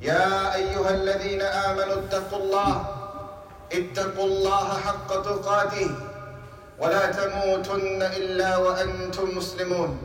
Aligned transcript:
يا 0.00 0.54
أيها 0.54 0.90
الذين 0.90 1.42
آمنوا 1.42 1.94
اتقوا 1.94 2.38
الله 2.38 2.84
اتقوا 3.72 4.24
الله 4.24 4.68
حق 4.86 5.22
تقاته 5.22 5.90
ولا 6.78 7.06
تموتن 7.06 8.02
إلا 8.02 8.56
وأنتم 8.56 9.36
مسلمون. 9.36 9.98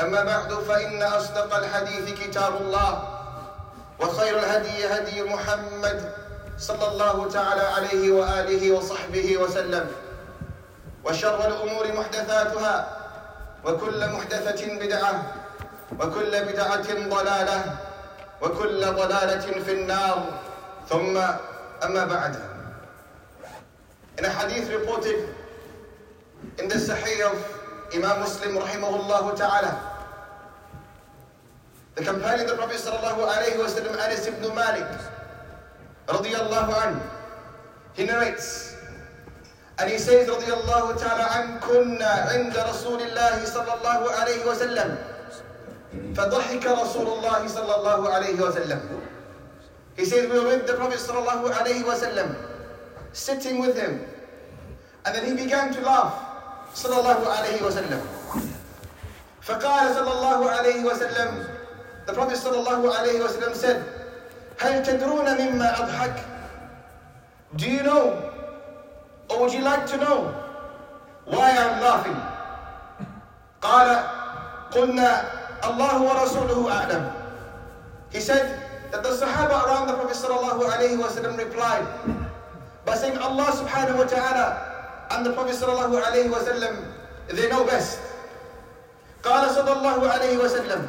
أما 0.00 0.24
بعد 0.24 0.54
فإن 0.54 1.02
أصدق 1.02 1.54
الحديث 1.56 2.20
كتاب 2.20 2.52
الله 2.60 2.90
وخير 4.00 4.38
الهدي 4.38 4.86
هدي 4.86 5.22
محمد 5.22 6.12
صلى 6.58 6.88
الله 6.88 7.30
تعالى 7.30 7.62
عليه 7.62 8.12
وآله 8.12 8.72
وصحبه 8.72 9.38
وسلم. 9.38 9.86
وشر 11.04 11.48
الأمور 11.48 11.92
محدثاتها 11.92 12.76
وكل 13.64 14.00
محدثة 14.08 14.60
بدعة 14.74 15.22
وكل 16.00 16.32
بدعة 16.44 16.88
ضلالة 17.08 17.58
وكل 18.42 18.80
ضلالة 18.86 19.60
في 19.64 19.72
النار 19.72 20.40
ثم 20.88 21.16
أما 21.84 22.04
بعد 22.04 22.36
In 24.16 24.24
a 24.24 24.28
hadith 24.30 24.70
reported 24.70 25.28
in 26.58 26.68
the 26.68 26.76
Sahih 26.76 27.32
of 27.32 27.38
Imam 27.94 28.20
Muslim 28.20 28.54
rahimahullah 28.56 29.36
ta'ala 29.36 29.72
the 31.96 32.04
companion 32.04 32.42
of 32.46 32.50
the 32.50 32.56
Prophet 32.56 32.76
sallallahu 32.78 33.26
alayhi 33.26 33.58
wa 33.58 33.66
sallam 33.66 33.94
Anas 33.98 34.26
ibn 34.26 34.54
Malik 34.54 34.86
radiyallahu 36.06 36.70
anhu 36.74 37.02
he 37.94 38.04
narrates 38.04 38.76
and 39.78 39.90
he 39.90 39.98
says 39.98 40.28
radiyallahu 40.28 40.94
ta'ala 40.98 41.26
an 41.42 41.58
kunna 41.58 42.30
inda 42.38 42.66
Rasulillah 42.70 43.42
sallallahu 43.42 44.10
alayhi 44.14 44.46
wa 44.46 44.54
sallam 44.54 44.94
فضحك 46.16 46.66
رسول 46.66 47.06
الله 47.06 47.48
صلى 47.48 47.74
الله 47.76 48.08
عليه 48.08 48.40
وسلم 48.40 48.80
He 49.96 50.04
says 50.04 50.30
we 50.30 50.38
were 50.38 50.46
with 50.46 50.66
the 50.66 50.74
Prophet 50.74 50.98
صلى 50.98 51.18
الله 51.18 51.54
عليه 51.54 51.84
وسلم 51.84 52.34
sitting 53.12 53.60
with 53.60 53.76
him 53.76 54.00
and 55.06 55.14
then 55.14 55.24
he 55.26 55.34
began 55.44 55.72
to 55.72 55.80
laugh 55.80 56.14
صلى 56.74 56.96
الله 57.00 57.20
عليه 57.28 57.62
وسلم 57.62 58.00
فقال 59.42 59.94
صلى 59.94 60.12
الله 60.12 60.50
عليه 60.50 60.84
وسلم 60.84 61.30
The 62.06 62.12
Prophet 62.12 62.36
صلى 62.36 62.58
الله 62.58 62.94
عليه 62.94 63.18
وسلم 63.24 63.52
said 63.54 63.82
هل 64.60 64.82
تدرون 64.82 65.26
مما 65.34 65.68
أضحك 65.82 66.16
Do 67.56 67.70
you 67.70 67.82
know 67.82 68.30
or 69.30 69.40
would 69.40 69.52
you 69.52 69.62
like 69.62 69.86
to 69.86 69.96
know 69.96 70.34
why 71.26 71.50
I'm 71.50 71.80
laughing 71.82 72.18
قال 73.62 73.88
قلنا 74.70 75.43
Allah 75.64 75.96
wa 76.04 76.12
Rasuluhu 76.20 76.68
a'lam. 76.68 77.12
He 78.12 78.20
said 78.20 78.60
that 78.92 79.02
the 79.02 79.10
Sahaba 79.10 79.64
around 79.66 79.88
the 79.88 79.94
Prophet 79.94 80.16
sallallahu 80.16 80.60
alayhi 80.68 81.00
wasallam 81.00 81.38
replied 81.38 81.86
by 82.84 82.94
saying 82.94 83.16
Allah 83.18 83.48
subhanahu 83.56 83.98
wa 83.98 84.04
ta'ala 84.04 84.46
and 85.10 85.24
the 85.26 85.32
Prophet 85.32 85.56
sallallahu 85.56 85.96
alayhi 85.98 86.28
wasallam 86.28 86.84
they 87.28 87.48
know 87.48 87.64
best. 87.64 87.98
قال 89.24 89.48
صلى 89.50 89.72
الله 89.72 89.98
عليه 90.04 90.36
وسلم 90.36 90.80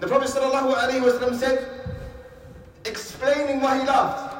The 0.00 0.06
Prophet 0.06 0.28
sallallahu 0.28 0.76
alayhi 0.76 1.00
wasallam 1.00 1.34
said 1.40 1.64
explaining 2.84 3.60
why 3.64 3.80
he 3.80 3.86
laughed. 3.88 4.36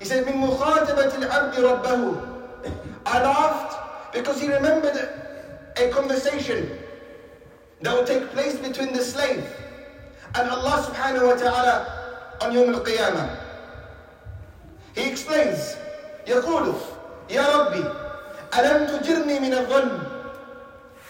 He 0.00 0.04
said 0.04 0.26
من 0.26 0.42
مخاطبة 0.42 1.14
العبد 1.22 1.54
ربه 1.54 2.28
I 3.06 3.22
laughed 3.22 4.12
because 4.12 4.40
he 4.40 4.52
remembered 4.52 4.98
a 5.78 5.88
conversation 5.90 6.66
that 7.81 7.93
will 7.93 8.05
take 8.05 8.29
place 8.31 8.55
between 8.57 8.93
the 8.93 9.03
slave 9.03 9.45
and 10.35 10.49
Allah 10.49 10.85
subhanahu 10.89 11.27
wa 11.27 11.35
ta'ala 11.35 12.37
on 12.41 12.53
Yawm 12.53 12.73
al-Qiyamah. 12.73 13.37
He 14.95 15.09
explains, 15.09 15.75
يقول 16.25 16.75
يا 17.29 17.43
ربي 17.43 17.83
ألم 18.53 18.87
تجرني 18.87 19.39
من 19.39 19.53
الظلم 19.53 20.13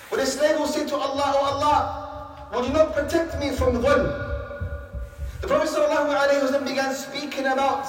When 0.09 0.21
the 0.21 0.25
slave 0.25 0.57
will 0.57 0.67
say 0.67 0.88
to 0.88 0.95
Allah, 0.95 1.35
Oh 1.35 1.45
Allah, 1.53 2.49
would 2.53 2.65
you 2.65 2.73
not 2.73 2.93
protect 2.93 3.38
me 3.39 3.51
from 3.51 3.81
dhulm? 3.83 4.07
The 5.41 5.47
Prophet 5.47 5.69
sallallahu 5.69 6.15
alayhi 6.15 6.51
wa 6.51 6.59
began 6.65 6.95
speaking 6.95 7.45
about 7.45 7.85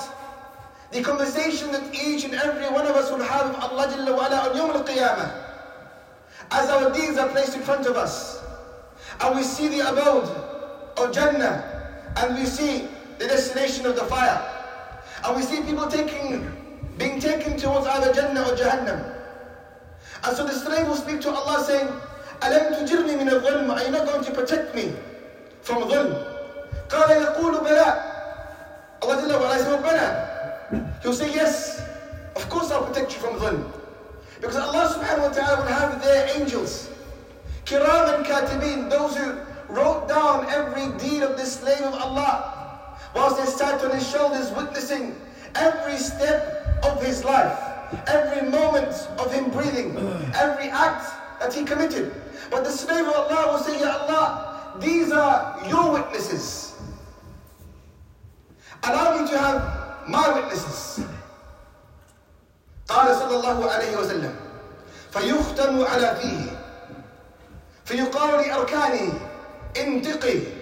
the 0.91 1.03
conversation 1.03 1.71
that 1.72 1.94
each 1.94 2.25
and 2.25 2.34
every 2.34 2.66
one 2.69 2.87
of 2.87 2.97
us 2.97 3.10
will 3.10 3.22
have 3.22 3.50
with 3.50 3.62
Allah 3.62 3.87
Jalla 3.87 4.16
wa 4.16 4.26
ala 4.26 4.50
on 4.50 4.56
Yawm 4.56 4.75
al-Qiyamah. 4.75 5.44
As 6.50 6.69
our 6.71 6.93
deeds 6.93 7.19
are 7.19 7.28
placed 7.28 7.54
in 7.54 7.62
front 7.62 7.87
of 7.87 7.97
us, 7.97 8.43
and 9.22 9.37
we 9.37 9.43
see 9.43 9.69
the 9.69 9.91
abode 9.91 10.28
of 10.97 11.12
Jannah, 11.12 12.12
and 12.16 12.37
we 12.37 12.44
see 12.44 12.88
the 13.19 13.26
destination 13.26 13.87
of 13.87 13.97
the 13.97 14.04
fire, 14.04 14.41
and 15.25 15.37
we 15.37 15.43
see 15.43 15.62
people 15.62 15.87
taking, 15.88 16.47
being 16.97 17.21
taken 17.21 17.56
towards 17.56 17.87
either 17.87 18.12
Jannah 18.12 18.43
or 18.43 18.56
Jahannam. 18.56 19.15
And 20.25 20.37
so 20.37 20.44
the 20.44 20.53
slave 20.53 20.87
will 20.88 20.97
speak 20.97 21.21
to 21.22 21.31
Allah 21.31 21.65
saying, 21.65 21.88
أَلَمْ 22.41 22.87
تُجِرْنِي 22.87 23.19
مِنَ 23.19 23.28
الظُّلْمِ 23.31 23.71
Are 23.71 23.84
you 23.84 23.91
not 23.91 24.06
going 24.06 24.25
to 24.25 24.32
protect 24.32 24.75
me 24.75 24.93
from 25.62 25.82
dhulm? 25.84 26.34
قال 26.88 27.10
يقول 27.10 27.60
بلى 27.65 28.04
Allah 29.03 29.16
Jalla 29.22 29.41
wa 29.41 29.56
said, 29.56 29.82
بلى 29.82 31.03
He'll 31.03 31.12
say, 31.12 31.32
yes, 31.32 31.82
of 32.37 32.49
course 32.49 32.71
I'll 32.71 32.84
protect 32.84 33.15
you 33.15 33.21
from 33.21 33.38
dhulm. 33.38 33.72
Because 34.41 34.56
Allah 34.56 34.94
subhanahu 34.94 35.28
wa 35.28 35.34
ta'ala 35.34 35.56
will 35.62 35.69
have 35.69 36.03
their 36.03 36.28
angels 36.38 36.91
Kiram 37.65 38.25
Katibin, 38.25 38.88
those 38.91 39.16
who 39.16 39.34
wrote 39.69 40.09
down 40.09 40.47
every 40.49 40.88
deed 40.99 41.22
of 41.22 41.37
this 41.37 41.60
slave 41.60 41.82
of 41.82 41.94
Allah, 41.94 42.97
whilst 43.15 43.37
they 43.38 43.47
sat 43.47 43.84
on 43.84 43.91
his 43.91 44.09
shoulders 44.09 44.50
witnessing 44.53 45.15
every 45.54 45.97
step 45.99 46.81
of 46.84 47.03
his 47.04 47.25
life, 47.25 47.59
every 48.06 48.49
moment 48.49 48.93
of 49.19 49.32
him 49.32 49.50
breathing, 49.50 49.97
every 50.34 50.69
act 50.71 51.04
that 51.41 51.53
he 51.53 51.65
committed. 51.65 52.15
But 52.50 52.65
the 52.65 52.71
slave 52.71 53.06
of 53.06 53.15
Allah 53.15 53.53
will 53.53 53.59
say, 53.59 53.81
Ya 53.81 53.93
Allah, 54.06 54.76
these 54.81 55.12
are 55.12 55.59
your 55.69 55.93
witnesses. 55.93 56.75
Allow 58.84 59.21
me 59.21 59.28
to 59.31 59.38
have 59.38 60.09
my 60.09 60.32
witnesses. 60.41 61.04
قال 62.88 63.16
صلى 63.16 63.37
الله 63.37 63.71
عليه 63.71 63.97
وسلم 63.97 64.34
فيختم 65.12 65.84
على 65.84 66.16
فيه 66.21 66.62
فيقال 67.84 68.49
لأركانه 68.49 69.12
انتقي 69.76 70.59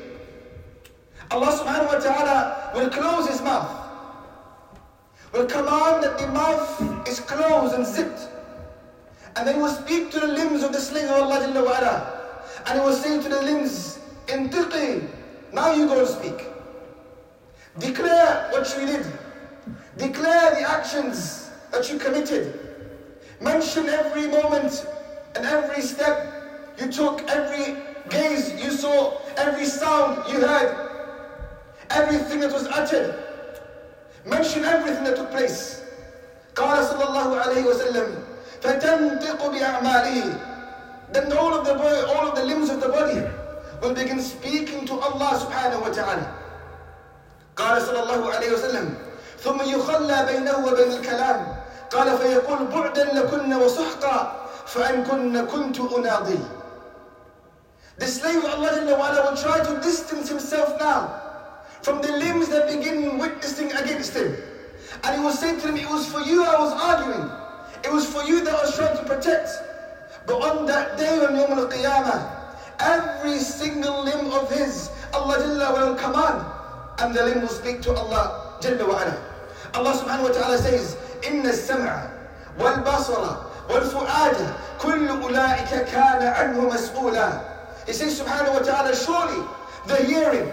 Allah 1.31 1.51
subhanahu 1.51 1.91
wa 1.91 1.99
ta'ala 1.99 2.71
will 2.75 2.89
close 2.89 3.27
his 3.29 3.43
mouth. 3.43 3.67
Will 5.33 5.47
command 5.47 6.05
that 6.05 6.19
the 6.19 6.29
mouth 6.29 7.09
is 7.09 7.19
closed 7.19 7.75
and 7.75 7.85
zipped. 7.85 8.29
And 9.35 9.47
then 9.47 9.57
he 9.57 9.61
will 9.61 9.75
speak 9.75 10.13
to 10.13 10.21
the 10.21 10.29
limbs 10.29 10.63
of 10.63 10.73
the 10.73 10.81
slave 10.81 11.11
of 11.11 11.23
Allah 11.27 11.41
Jalla 11.41 11.65
wa 11.65 11.79
ala. 11.79 11.97
And 12.67 12.79
he 12.79 12.85
will 12.87 12.95
say 12.95 13.21
to 13.21 13.29
the 13.29 13.43
limbs, 13.43 13.99
Intiqi, 14.29 15.09
now 15.53 15.75
you 15.75 15.87
go 15.87 15.99
and 15.99 16.09
speak. 16.09 16.47
Declare 17.79 18.49
what 18.53 18.73
you 18.79 18.87
did. 18.87 19.07
Declare 19.99 20.55
the 20.55 20.63
actions 20.63 21.51
that 21.73 21.91
you 21.91 21.99
committed. 21.99 22.55
Mention 23.41 23.89
every 23.89 24.29
moment 24.29 24.87
and 25.35 25.45
every 25.45 25.83
step 25.83 26.40
you 26.79 26.93
took, 26.93 27.23
every 27.29 27.77
gaze 28.09 28.53
you 28.63 28.71
saw, 28.71 29.19
every 29.37 29.65
sound 29.67 30.31
you 30.33 30.41
heard, 30.41 30.75
everything 31.91 32.41
that 32.41 32.53
was 32.53 32.67
uttered. 32.69 33.15
Mention 34.25 34.65
everything 34.65 35.05
that 35.05 35.17
took 35.17 35.31
place. 35.31 35.83
قال 36.57 36.85
صلى 36.85 37.05
الله 37.05 37.41
عليه 37.41 37.65
وسلم 37.65 38.09
فتنطق 38.63 39.47
بأعماله 39.47 40.41
Then 41.13 41.33
all 41.33 41.55
of 41.55 41.65
the 41.67 41.75
body, 41.75 42.01
all 42.13 42.29
of 42.29 42.35
the 42.35 42.45
limbs 42.45 42.69
of 42.71 42.81
the 42.81 42.89
body 42.89 43.23
will 43.81 43.95
begin 43.95 44.21
speaking 44.21 44.87
to 44.87 44.95
Allah 44.99 45.39
subhanahu 45.39 45.83
wa 45.83 45.93
ta'ala. 45.93 46.27
قال 47.57 47.83
صلى 47.83 48.03
الله 48.03 48.33
عليه 48.35 48.53
وسلم 48.53 48.95
ثم 49.41 49.59
يخلى 49.63 50.27
بينه 50.27 50.67
وبين 50.67 50.93
الكلام 50.93 51.57
قال 51.91 52.19
فيقول 52.19 52.67
بعدا 52.67 53.05
لكن 53.15 53.55
وسحقا 53.55 54.47
فأن 54.67 55.05
كن 55.05 55.47
كنت 55.47 55.81
أناضل 55.81 56.39
The 57.99 58.07
slave 58.07 58.45
of 58.45 58.45
Allah 58.45 58.71
Jalla 58.71 58.99
wa 58.99 59.11
ala 59.11 59.31
will 59.31 59.37
try 59.41 59.65
to 59.65 59.81
distance 59.81 60.29
himself 60.29 60.79
now 60.79 61.23
from 61.83 62.03
the 62.03 62.13
limbs 62.13 62.49
that 62.49 62.69
begin 62.69 63.19
witnessing 63.19 63.73
against 63.73 64.15
him. 64.15 64.37
And 65.05 65.17
he 65.17 65.25
will 65.25 65.33
say 65.33 65.55
to 65.59 65.67
them, 65.67 65.77
It 65.77 65.89
was 65.89 66.07
for 66.11 66.21
you 66.21 66.45
I 66.45 66.59
was 66.59 66.73
arguing. 66.73 67.31
It 67.85 67.93
was 67.93 68.07
for 68.07 68.23
you 68.25 68.45
that 68.45 68.55
I 68.55 68.63
was 68.63 68.77
trying 68.77 68.97
to 68.97 69.05
protect. 69.05 69.49
But 70.27 70.43
on 70.43 70.67
that 70.67 70.99
day 70.99 71.19
on 71.25 71.35
Yawm 71.35 71.57
al 71.57 71.69
Qiyamah, 71.69 72.19
every 72.81 73.39
single 73.39 74.05
limb 74.05 74.33
of 74.33 74.51
his, 74.51 74.91
Allah 75.15 75.39
Jalla 75.39 75.73
will 75.73 75.95
command, 75.95 76.45
and 77.01 77.15
the 77.15 77.25
limb 77.25 77.41
will 77.43 77.49
speak 77.49 77.81
to 77.83 77.93
Allah 77.95 78.59
Jalla 78.61 78.87
wa 78.89 79.03
ala. 79.03 79.17
Allah 79.75 79.93
subhanahu 79.95 80.29
wa 80.29 80.35
ta'ala 80.35 80.59
says, 80.59 80.97
إن 81.25 81.47
السمع 81.47 82.09
والبصر 82.61 83.37
والفؤاد 83.71 84.37
كل 84.83 85.09
أولئك 85.09 85.85
كان 85.89 86.23
عنه 86.27 86.61
مسؤولا. 86.61 87.50
He 87.87 87.93
says 87.93 88.19
subhanahu 88.21 88.55
wa 88.55 88.61
ta'ala, 88.61 88.95
surely 88.97 89.41
the 89.87 89.97
hearing 90.05 90.51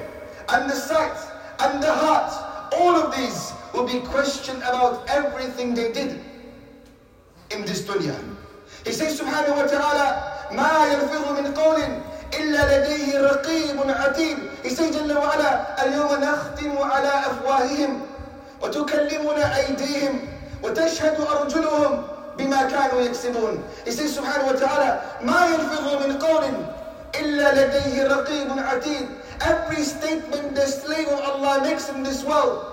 and 0.50 0.70
the 0.70 0.76
sight 0.76 1.18
and 1.60 1.82
the 1.82 1.92
heart, 1.92 2.32
all 2.74 2.96
of 2.96 3.16
these 3.16 3.54
will 3.74 3.88
be 3.88 4.00
questioned 4.08 4.60
about 4.60 5.10
everything 5.10 5.74
they 5.74 5.92
did 5.92 6.22
in 7.52 7.66
this 7.66 7.82
dunya. 7.82 8.14
He 8.86 8.92
says 8.92 9.20
subhanahu 9.20 9.58
wa 9.58 9.68
ta'ala, 9.68 10.34
ما 10.54 10.86
يلفظ 10.94 11.40
من 11.40 11.54
قول 11.54 11.82
إلا 12.34 12.62
لديه 12.78 13.22
رقيب 13.22 13.78
عتيد 13.90 14.38
He 14.64 14.70
says 14.70 14.96
جل 14.96 15.18
وعلا 15.18 15.84
اليوم 15.86 16.12
نختم 16.24 16.78
على 16.78 17.08
أفواههم 17.08 18.02
وتكلمنا 18.62 19.56
أيديهم 19.58 20.20
وتشهد 20.64 21.22
أرجلهم 21.22 22.04
بما 22.38 22.62
كانوا 22.64 23.02
يكسبون 23.02 23.64
He 23.86 23.92
says 23.92 24.14
سبحانه 24.16 24.46
وتعالى 24.48 25.02
ما 25.22 25.46
يلفظ 25.46 26.06
من 26.06 26.18
قول 26.18 26.44
إلا 27.15 27.55
لديه 27.55 28.07
رقيب 28.07 28.49
عتيد 28.59 29.09
Every 29.41 29.85
statement 29.85 30.55
the 30.55 30.67
slave 30.67 31.09
of 31.09 31.21
Allah 31.21 31.63
makes 31.63 31.89
in 31.89 32.03
this 32.03 32.25
world 32.25 32.65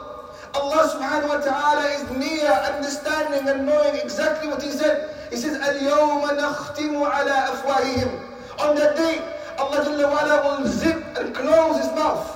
Allah 0.56 0.88
subhanahu 0.90 1.30
wa 1.30 1.42
ta'ala 1.44 1.86
is 1.94 2.04
near 2.16 2.50
understanding 2.74 3.48
and 3.48 3.66
knowing 3.68 3.96
exactly 4.02 4.48
what 4.50 4.62
he 4.64 4.72
said 4.72 5.14
He 5.30 5.38
says 5.38 5.58
اليوم 5.58 6.26
نختم 6.26 7.04
على 7.04 7.36
أفواههم 7.54 8.12
On 8.60 8.76
that 8.76 8.96
day 8.98 9.22
Allah 9.60 9.84
Jalla 9.86 10.08
wa 10.10 10.58
will 10.60 10.68
zip 10.68 11.04
and 11.18 11.36
close 11.36 11.78
his 11.78 11.92
mouth 11.96 12.32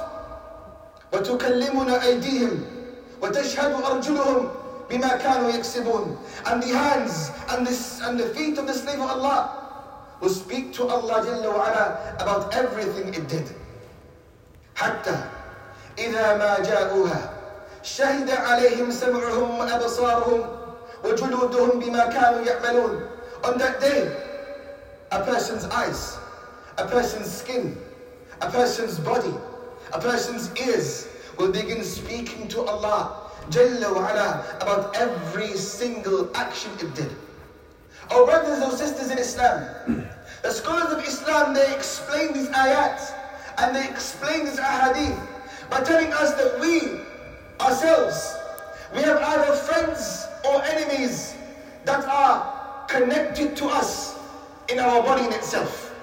وتكلمنا 1.14 2.04
أيديهم 2.04 2.62
وتشهد 3.22 3.84
أرجلهم 3.84 4.50
بما 4.90 5.08
كانوا 5.08 5.50
يكسبون 5.50 6.18
and 6.46 6.64
the 6.64 6.74
hands 6.74 7.32
and 7.50 7.68
and 8.06 8.20
the 8.20 8.30
feet 8.36 8.58
of 8.58 8.68
the 8.68 8.74
slave 8.74 9.00
of 9.00 9.10
Allah 9.10 9.69
will 10.21 10.29
speak 10.29 10.73
to 10.73 10.89
Allah 10.89 11.23
جل 11.25 11.47
وعلا 11.47 12.21
about 12.21 12.55
everything 12.55 13.15
it 13.15 13.29
did 13.29 13.47
حتى 14.75 15.17
إذا 15.99 16.37
ما 16.37 16.59
جاءوها 16.59 17.31
شهد 17.83 18.31
عليهم 18.31 18.91
سمعهم 18.91 19.59
وأبصارهم 19.59 20.41
وجلودهم 21.05 21.79
بما 21.81 22.07
كانوا 22.07 22.41
يعملون 22.41 23.09
on 23.45 23.59
that 23.59 23.81
day 23.81 24.11
a 25.13 25.21
person's 25.25 25.65
eyes 25.67 26.19
a 26.79 26.87
person's 26.87 27.31
skin 27.31 27.77
a 28.41 28.51
person's 28.51 28.99
body 28.99 29.35
a 29.93 30.01
person's 30.01 30.51
ears 30.57 31.07
will 31.39 31.53
begin 31.53 31.85
speaking 31.85 32.49
to 32.49 32.63
Allah 32.63 33.25
Jalla 33.51 33.93
wa 33.93 34.09
ala, 34.09 34.45
about 34.61 34.97
every 34.97 35.53
single 35.57 36.31
action 36.35 36.71
it 36.81 36.95
did. 36.95 37.11
Our 38.12 38.26
brothers 38.26 38.60
and 38.60 38.74
sisters 38.74 39.12
in 39.12 39.20
Islam, 39.20 40.08
the 40.42 40.52
scholars 40.52 40.92
of 40.92 41.04
Islam, 41.04 41.54
they 41.54 41.76
explain 41.76 42.34
these 42.34 42.48
ayat 42.50 43.00
and 43.60 43.76
they 43.76 43.88
explain 43.88 44.46
these 44.46 44.58
ahadith 44.60 45.20
by 45.70 45.82
telling 45.82 46.12
us 46.14 46.34
that 46.34 46.60
we 46.60 47.02
ourselves, 47.62 48.36
we 48.96 49.02
have 49.04 49.18
either 49.22 49.54
friends 49.54 50.26
or 50.50 50.64
enemies 50.64 51.36
that 51.86 52.04
are 52.06 52.86
connected 52.88 53.56
to 53.58 53.66
us 53.66 54.18
in 54.70 54.80
our 54.80 55.04
body 55.04 55.26
in 55.26 55.34
itself. 55.34 55.94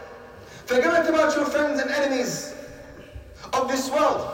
Forget 0.67 1.09
about 1.09 1.35
your 1.35 1.47
friends 1.47 1.81
and 1.81 1.91
enemies 1.91 2.55
of 3.53 3.69
this 3.69 3.91
world. 3.91 4.31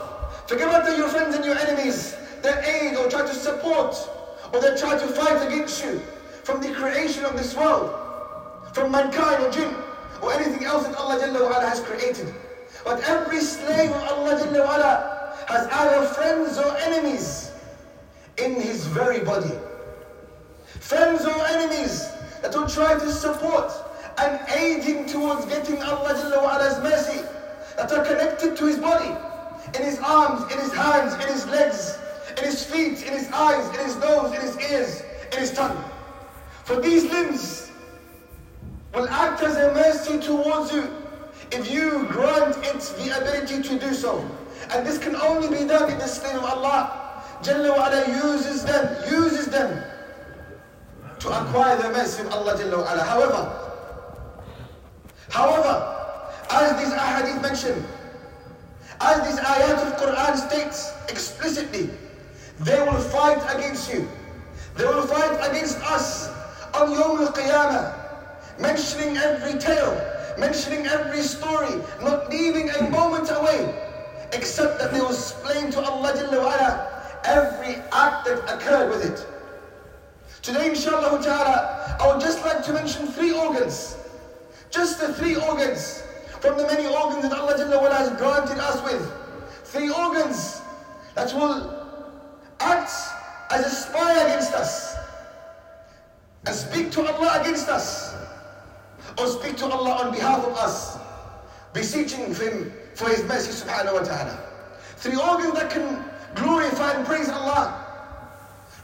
Forget 0.46 0.68
about 0.68 0.98
your 0.98 1.08
friends 1.08 1.36
and 1.36 1.44
your 1.44 1.56
enemies 1.56 2.16
that 2.42 2.66
aid 2.66 2.96
or 2.96 3.08
try 3.08 3.22
to 3.22 3.34
support 3.34 3.96
or 4.52 4.60
that 4.60 4.78
try 4.78 4.98
to 4.98 5.06
fight 5.06 5.46
against 5.46 5.82
you 5.84 6.02
from 6.44 6.60
the 6.60 6.72
creation 6.72 7.24
of 7.24 7.36
this 7.36 7.56
world, 7.56 7.94
from 8.72 8.90
mankind 8.90 9.44
or 9.44 9.50
jinn 9.50 9.74
or 10.22 10.32
anything 10.32 10.64
else 10.64 10.86
that 10.86 10.96
Allah 10.96 11.20
Jalla 11.20 11.68
has 11.68 11.80
created. 11.80 12.32
But 12.84 13.02
every 13.04 13.40
slave 13.40 13.90
of 13.90 14.02
Allah 14.02 14.40
Jalla 14.40 14.64
wa 14.64 14.76
has 15.48 15.66
either 15.66 16.06
friends 16.06 16.58
or 16.58 16.76
enemies 16.78 17.52
in 18.38 18.54
his 18.60 18.86
very 18.86 19.20
body. 19.20 19.52
Friends 20.80 21.24
or 21.24 21.46
enemies 21.46 22.08
that 22.40 22.54
will 22.54 22.68
try 22.68 22.94
to 22.94 23.10
support 23.10 23.72
and 24.18 24.40
aid 24.50 24.82
him 24.82 25.06
towards 25.06 25.46
getting 25.46 25.80
Allah 25.82 26.14
Jalla 26.14 26.82
mercy, 26.82 27.22
that 27.76 27.90
are 27.92 28.04
connected 28.04 28.56
to 28.56 28.66
his 28.66 28.78
body, 28.78 29.16
in 29.78 29.84
his 29.84 29.98
arms, 30.00 30.52
in 30.52 30.58
his 30.60 30.72
hands, 30.72 31.14
in 31.14 31.32
his 31.32 31.46
legs, 31.46 31.98
in 32.36 32.44
his 32.44 32.64
feet, 32.64 33.02
in 33.06 33.12
his 33.12 33.30
eyes, 33.32 33.66
in 33.78 33.84
his 33.84 33.96
nose, 33.96 34.34
in 34.34 34.40
his 34.40 34.70
ears, 34.70 35.02
in 35.32 35.38
his 35.38 35.52
tongue. 35.52 35.91
For 36.64 36.80
these 36.80 37.04
limbs 37.04 37.70
will 38.94 39.08
act 39.08 39.42
as 39.42 39.56
a 39.56 39.74
mercy 39.74 40.20
towards 40.20 40.72
you 40.72 40.88
if 41.50 41.70
you 41.70 42.06
grant 42.06 42.56
it 42.64 42.80
the 42.98 43.16
ability 43.20 43.62
to 43.62 43.78
do 43.78 43.94
so. 43.94 44.24
And 44.70 44.86
this 44.86 44.98
can 44.98 45.16
only 45.16 45.48
be 45.48 45.66
done 45.66 45.90
in 45.90 45.98
the 45.98 46.20
name 46.24 46.38
of 46.38 46.44
Allah. 46.44 47.24
Jalla 47.42 47.76
wa 47.76 47.88
ala 47.88 48.08
uses 48.08 48.64
them, 48.64 49.10
uses 49.10 49.46
them 49.46 49.82
to 51.18 51.28
acquire 51.28 51.76
the 51.82 51.90
mercy 51.90 52.22
of 52.22 52.32
Allah 52.32 52.54
Jalla 52.54 52.78
wa 52.78 52.92
ala. 52.92 53.04
However, 53.04 53.42
however, 55.30 55.92
as 56.50 56.78
these 56.78 56.94
ahadith 56.94 57.42
mention, 57.42 57.84
as 59.00 59.26
these 59.26 59.40
ayat 59.40 59.82
of 59.82 59.96
Quran 59.98 60.36
states 60.36 60.92
explicitly, 61.08 61.90
they 62.60 62.80
will 62.82 63.00
fight 63.00 63.42
against 63.56 63.92
you. 63.92 64.08
They 64.76 64.84
will 64.84 65.06
fight 65.06 65.50
against 65.50 65.78
us 65.78 66.30
on 66.74 66.90
Yawm 66.90 67.20
al-Qiyamah, 67.20 68.60
mentioning 68.60 69.16
every 69.16 69.58
tale, 69.58 69.94
mentioning 70.38 70.86
every 70.86 71.22
story, 71.22 71.80
not 72.02 72.30
leaving 72.30 72.70
a 72.70 72.90
moment 72.90 73.30
away, 73.30 73.74
except 74.32 74.78
that 74.78 74.92
they 74.92 75.00
will 75.00 75.10
explain 75.10 75.70
to 75.70 75.80
Allah 75.80 76.12
Jalla 76.12 76.44
wa 76.44 76.88
every 77.24 77.74
act 77.92 78.26
that 78.26 78.42
occurred 78.48 78.90
with 78.90 79.04
it. 79.04 79.26
Today, 80.42 80.70
inshallah 80.70 81.22
ta'ala, 81.22 81.96
I 82.00 82.12
would 82.12 82.20
just 82.20 82.44
like 82.44 82.64
to 82.64 82.72
mention 82.72 83.06
three 83.08 83.32
organs. 83.32 83.96
Just 84.70 85.00
the 85.00 85.12
three 85.14 85.36
organs 85.36 86.02
from 86.40 86.56
the 86.56 86.66
many 86.66 86.86
organs 86.86 87.22
that 87.22 87.38
Allah 87.38 87.54
Jalla 87.54 87.80
wa 87.80 87.90
has 87.94 88.10
granted 88.18 88.58
us 88.58 88.82
with. 88.82 89.12
Three 89.64 89.90
organs 89.90 90.60
that 91.14 91.32
will 91.34 91.70
act 92.58 92.90
as 93.50 93.66
a 93.66 93.70
spy 93.70 94.12
against 94.24 94.52
us 94.54 94.91
speak 96.50 96.90
to 96.92 97.06
Allah 97.06 97.40
against 97.40 97.68
us 97.68 98.14
or 99.18 99.26
speak 99.28 99.56
to 99.58 99.66
Allah 99.66 100.06
on 100.06 100.12
behalf 100.12 100.44
of 100.44 100.54
us 100.56 100.98
beseeching 101.72 102.34
Him 102.34 102.72
for 102.94 103.08
His 103.08 103.22
mercy 103.24 103.52
subhanahu 103.52 103.94
wa 103.94 104.02
ta'ala. 104.02 104.38
Three 104.96 105.16
organs 105.16 105.54
that 105.54 105.70
can 105.70 106.04
glorify 106.34 106.92
and 106.92 107.06
praise 107.06 107.28
Allah. 107.28 107.78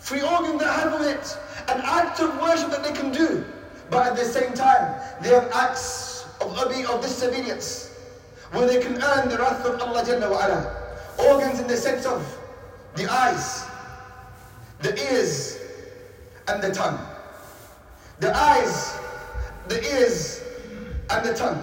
Three 0.00 0.22
organs 0.22 0.60
that 0.60 0.72
have 0.78 1.00
it 1.02 1.38
an 1.68 1.80
act 1.84 2.20
of 2.20 2.40
worship 2.40 2.70
that 2.70 2.84
they 2.84 2.92
can 2.92 3.12
do, 3.12 3.44
but 3.90 4.06
at 4.06 4.16
the 4.16 4.24
same 4.24 4.54
time 4.54 5.00
they 5.20 5.30
have 5.30 5.50
acts 5.52 6.26
of, 6.40 6.56
of 6.56 7.02
disobedience 7.02 7.94
where 8.52 8.66
they 8.66 8.80
can 8.80 9.02
earn 9.02 9.28
the 9.28 9.36
wrath 9.36 9.64
of 9.66 9.80
Allah 9.80 10.02
Jalla 10.04 10.30
wa 10.30 10.46
ala. 10.46 10.74
Organs 11.18 11.60
in 11.60 11.66
the 11.66 11.76
sense 11.76 12.06
of 12.06 12.22
the 12.94 13.10
eyes, 13.10 13.64
the 14.80 14.96
ears, 15.12 15.58
and 16.46 16.62
the 16.62 16.72
tongue. 16.72 16.98
The 18.20 18.37
eyes, 18.37 18.98
the 19.68 19.80
ears, 19.94 20.42
and 21.10 21.25
the 21.25 21.34
tongue. 21.34 21.62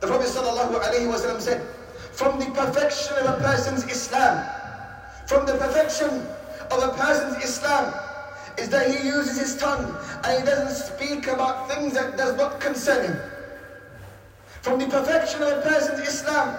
The 0.00 0.06
Prophet 0.06 0.28
ﷺ 0.28 1.40
said, 1.40 1.66
from 2.12 2.38
the 2.38 2.46
perfection 2.46 3.16
of 3.18 3.38
a 3.38 3.42
person's 3.42 3.84
Islam, 3.84 4.44
from 5.26 5.46
the 5.46 5.54
perfection 5.54 6.08
of 6.70 6.82
a 6.82 6.88
person's 6.96 7.44
Islam, 7.44 7.92
is 8.58 8.68
that 8.70 8.90
he 8.90 9.06
uses 9.06 9.38
his 9.38 9.56
tongue 9.56 9.96
and 10.24 10.38
he 10.40 10.44
doesn't 10.44 10.94
speak 10.96 11.26
about 11.28 11.68
things 11.68 11.94
that 11.94 12.16
does 12.16 12.36
not 12.36 12.60
concern 12.60 13.12
him. 13.12 13.20
From 14.62 14.78
the 14.80 14.86
perfection 14.86 15.42
of 15.42 15.58
a 15.58 15.60
person's 15.62 16.00
Islam 16.00 16.56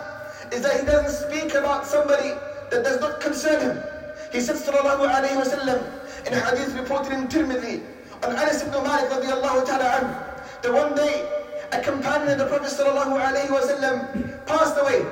is 0.52 0.62
that 0.62 0.80
he 0.80 0.86
doesn't 0.86 1.30
speak 1.30 1.56
about 1.56 1.86
somebody 1.86 2.30
that 2.72 2.84
does 2.84 3.02
not 3.02 3.20
concern 3.20 3.60
him. 3.60 3.84
He 4.32 4.40
said 4.40 4.56
sallallahu 4.56 5.10
alayhi 5.10 5.36
wa 5.36 5.44
sallam 5.44 6.28
in 6.28 6.34
a 6.34 6.40
hadith 6.40 6.74
reported 6.78 7.12
in 7.12 7.28
Tirmidhi 7.28 7.84
on 8.24 8.36
Anas 8.36 8.62
ibn 8.64 8.74
Malik 8.84 9.10
radiallahu 9.10 9.66
ta'ala 9.66 10.36
that 10.62 10.74
one 10.74 10.96
day 10.96 11.24
a 11.72 11.82
companion 11.82 12.30
of 12.34 12.38
the 12.40 12.48
Prophet 12.48 12.72
sallallahu 12.72 13.16
alayhi 13.16 14.46
passed 14.46 14.78
away 14.80 15.06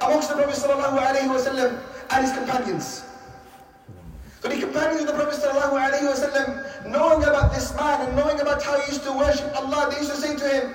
amongst 0.00 0.28
the 0.30 0.36
Prophet 0.36 0.56
sallallahu 0.56 0.98
alayhi 0.98 1.78
and 2.10 2.26
his 2.26 2.32
companions. 2.36 3.04
So 4.40 4.48
the 4.48 4.60
companions 4.60 5.02
of 5.02 5.08
the 5.08 5.14
Prophet 5.14 5.40
sallallahu 5.40 5.74
wasallam, 5.74 6.90
knowing 6.90 7.24
about 7.24 7.52
this 7.52 7.74
man 7.74 8.06
and 8.06 8.16
knowing 8.16 8.40
about 8.40 8.62
how 8.62 8.78
he 8.80 8.92
used 8.92 9.02
to 9.04 9.12
worship 9.12 9.50
Allah, 9.56 9.90
they 9.90 9.98
used 9.98 10.10
to 10.10 10.16
say 10.16 10.36
to 10.36 10.48
him, 10.48 10.74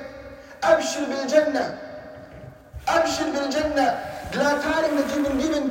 Abshir 0.62 1.08
bil 1.08 1.28
Jannah. 1.28 1.80
Abshir 2.88 3.32
bil 3.32 3.50
Jannah. 3.50 4.30
Glad 4.32 4.62
tidings 4.62 5.04
that 5.04 5.16
you've 5.16 5.28
been 5.28 5.40
given. 5.40 5.62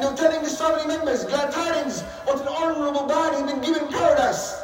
And 0.00 0.16
telling 0.16 0.40
his 0.40 0.56
family 0.56 0.86
members, 0.86 1.24
glad 1.24 1.50
tidings, 1.50 2.02
what 2.24 2.40
an 2.40 2.48
honorable 2.48 3.06
body 3.06 3.42
been 3.50 3.60
given 3.60 3.88
paradise. 3.88 4.54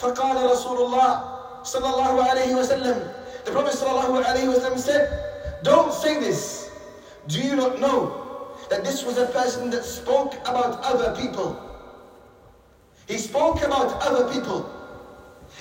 فقال 0.00 0.36
رسول 0.50 0.78
الله 0.78 1.62
صلى 1.62 1.86
الله 1.86 2.24
عليه 2.24 2.54
وسلم 2.54 2.98
The 3.44 3.52
Prophet 3.52 3.72
صلى 3.72 3.90
الله 3.90 4.24
عليه 4.24 4.48
وسلم 4.48 4.78
said, 4.78 5.62
Don't 5.62 5.92
say 5.92 6.18
this. 6.18 6.70
Do 7.28 7.40
you 7.40 7.54
not 7.54 7.78
know 7.78 8.56
that 8.68 8.82
this 8.82 9.04
was 9.04 9.16
a 9.18 9.26
person 9.26 9.70
that 9.70 9.84
spoke 9.84 10.34
about 10.48 10.82
other 10.82 11.14
people? 11.14 11.54
He 13.06 13.16
spoke 13.18 13.62
about 13.62 14.02
other 14.02 14.32
people. 14.32 14.68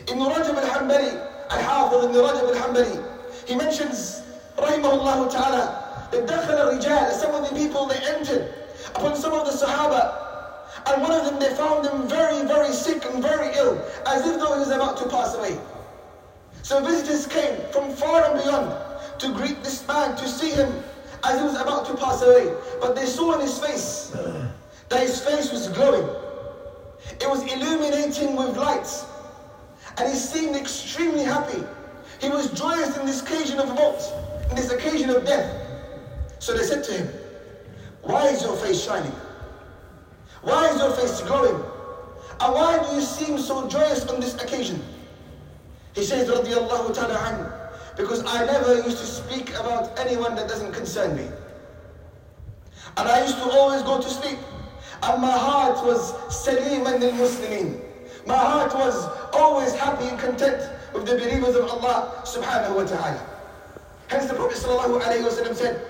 In 0.08 0.18
Rajab 0.18 0.58
al-Hanbali, 0.58 1.14
Al-Hafidh 1.52 2.04
Ibn 2.06 2.16
Rajab 2.16 2.56
al-Hanbali, 2.56 3.48
he 3.48 3.56
mentions, 3.56 4.22
رحمه 4.58 4.90
الله 4.90 5.30
تعالى, 5.32 6.12
that 6.12 6.28
دخل 6.28 6.82
الرجال, 6.82 7.12
some 7.14 7.36
of 7.36 7.48
the 7.48 7.56
people 7.56 7.86
they 7.86 8.00
entered, 8.08 8.54
upon 8.96 9.16
some 9.16 9.34
of 9.34 9.46
the 9.46 9.52
Sahaba, 9.52 10.28
and 10.88 11.02
one 11.02 11.12
of 11.12 11.26
them 11.26 11.40
they 11.40 11.54
found 11.56 11.86
him 11.86 12.08
very, 12.08 12.46
very 12.46 12.72
sick 12.72 13.04
and 13.06 13.22
very 13.22 13.56
ill, 13.56 13.84
as 14.08 14.26
if 14.26 14.40
though 14.40 14.54
he 14.54 14.60
was 14.60 14.72
about 14.72 14.98
to 14.98 15.10
pass 15.10 15.36
away. 15.36 15.60
So 16.64 16.84
visitors 16.84 17.28
came 17.28 17.60
from 17.72 17.92
far 17.96 18.26
and 18.26 18.44
beyond 18.44 19.20
to 19.20 19.34
greet 19.34 19.64
this 19.64 19.86
man, 19.88 20.16
to 20.18 20.28
see 20.28 20.52
him 20.52 20.72
as 21.24 21.40
he 21.40 21.46
was 21.46 21.56
about 21.56 21.86
to 21.88 21.96
pass 21.98 22.22
away. 22.22 22.54
But 22.80 22.96
they 22.96 23.06
saw 23.06 23.34
in 23.34 23.42
his 23.42 23.60
face 23.60 24.16
that 24.90 25.02
his 25.02 25.20
face 25.20 25.52
was 25.52 25.68
glowing. 25.70 26.08
It 27.20 27.30
was 27.30 27.44
illuminating 27.52 28.36
with 28.36 28.58
lights. 28.58 29.06
And 29.98 30.10
he 30.10 30.16
seemed 30.18 30.56
extremely 30.56 31.24
happy. 31.24 31.64
He 32.22 32.30
was 32.30 32.52
joyous 32.52 32.98
in 32.98 33.06
this 33.06 33.22
occasion 33.22 33.60
of 33.60 33.70
maut, 33.70 34.02
in 34.50 34.56
this 34.56 34.72
occasion 34.72 35.10
of 35.10 35.26
death. 35.26 35.54
So 36.40 36.54
they 36.56 36.64
said 36.64 36.84
to 36.86 36.94
him, 36.94 37.10
Why 38.04 38.28
is 38.30 38.42
your 38.42 38.56
face 38.58 38.84
shining? 38.84 39.12
Why 40.42 40.70
is 40.70 40.78
your 40.80 40.92
face 40.92 41.22
glowing? 41.22 41.56
And 42.42 42.54
why 42.54 42.80
do 42.80 42.96
you 42.96 43.02
seem 43.02 43.38
so 43.38 43.68
joyous 43.68 44.06
on 44.08 44.20
this 44.22 44.36
occasion? 44.42 44.82
He 45.94 46.04
says, 46.04 46.30
radiallahu 46.30 46.96
because 47.98 48.24
I 48.26 48.46
never 48.46 48.76
used 48.76 48.98
to 49.00 49.06
speak 49.06 49.50
about 49.50 50.00
anyone 50.00 50.36
that 50.36 50.48
doesn't 50.48 50.72
concern 50.72 51.18
me. 51.18 51.28
And 52.96 53.10
I 53.10 53.22
used 53.24 53.36
to 53.38 53.44
always 53.52 53.82
go 53.84 54.02
to 54.02 54.10
sleep. 54.10 54.40
And 55.04 55.22
my 55.22 55.32
heart 55.32 55.86
was 55.86 56.14
saliman 56.32 57.00
lil 57.02 57.12
Muslimin. 57.14 57.82
My 58.26 58.38
heart 58.38 58.74
was 58.74 59.06
always 59.34 59.74
happy 59.76 60.06
and 60.06 60.20
content 60.20 60.62
with 60.94 61.06
the 61.06 61.16
believers 61.18 61.56
of 61.56 61.70
Allah 61.70 62.22
subhanahu 62.24 62.76
wa 62.76 62.84
ta'ala. 62.86 63.26
Hence 64.08 64.28
the 64.28 64.34
Prophet 64.36 64.58
said, 64.58 65.82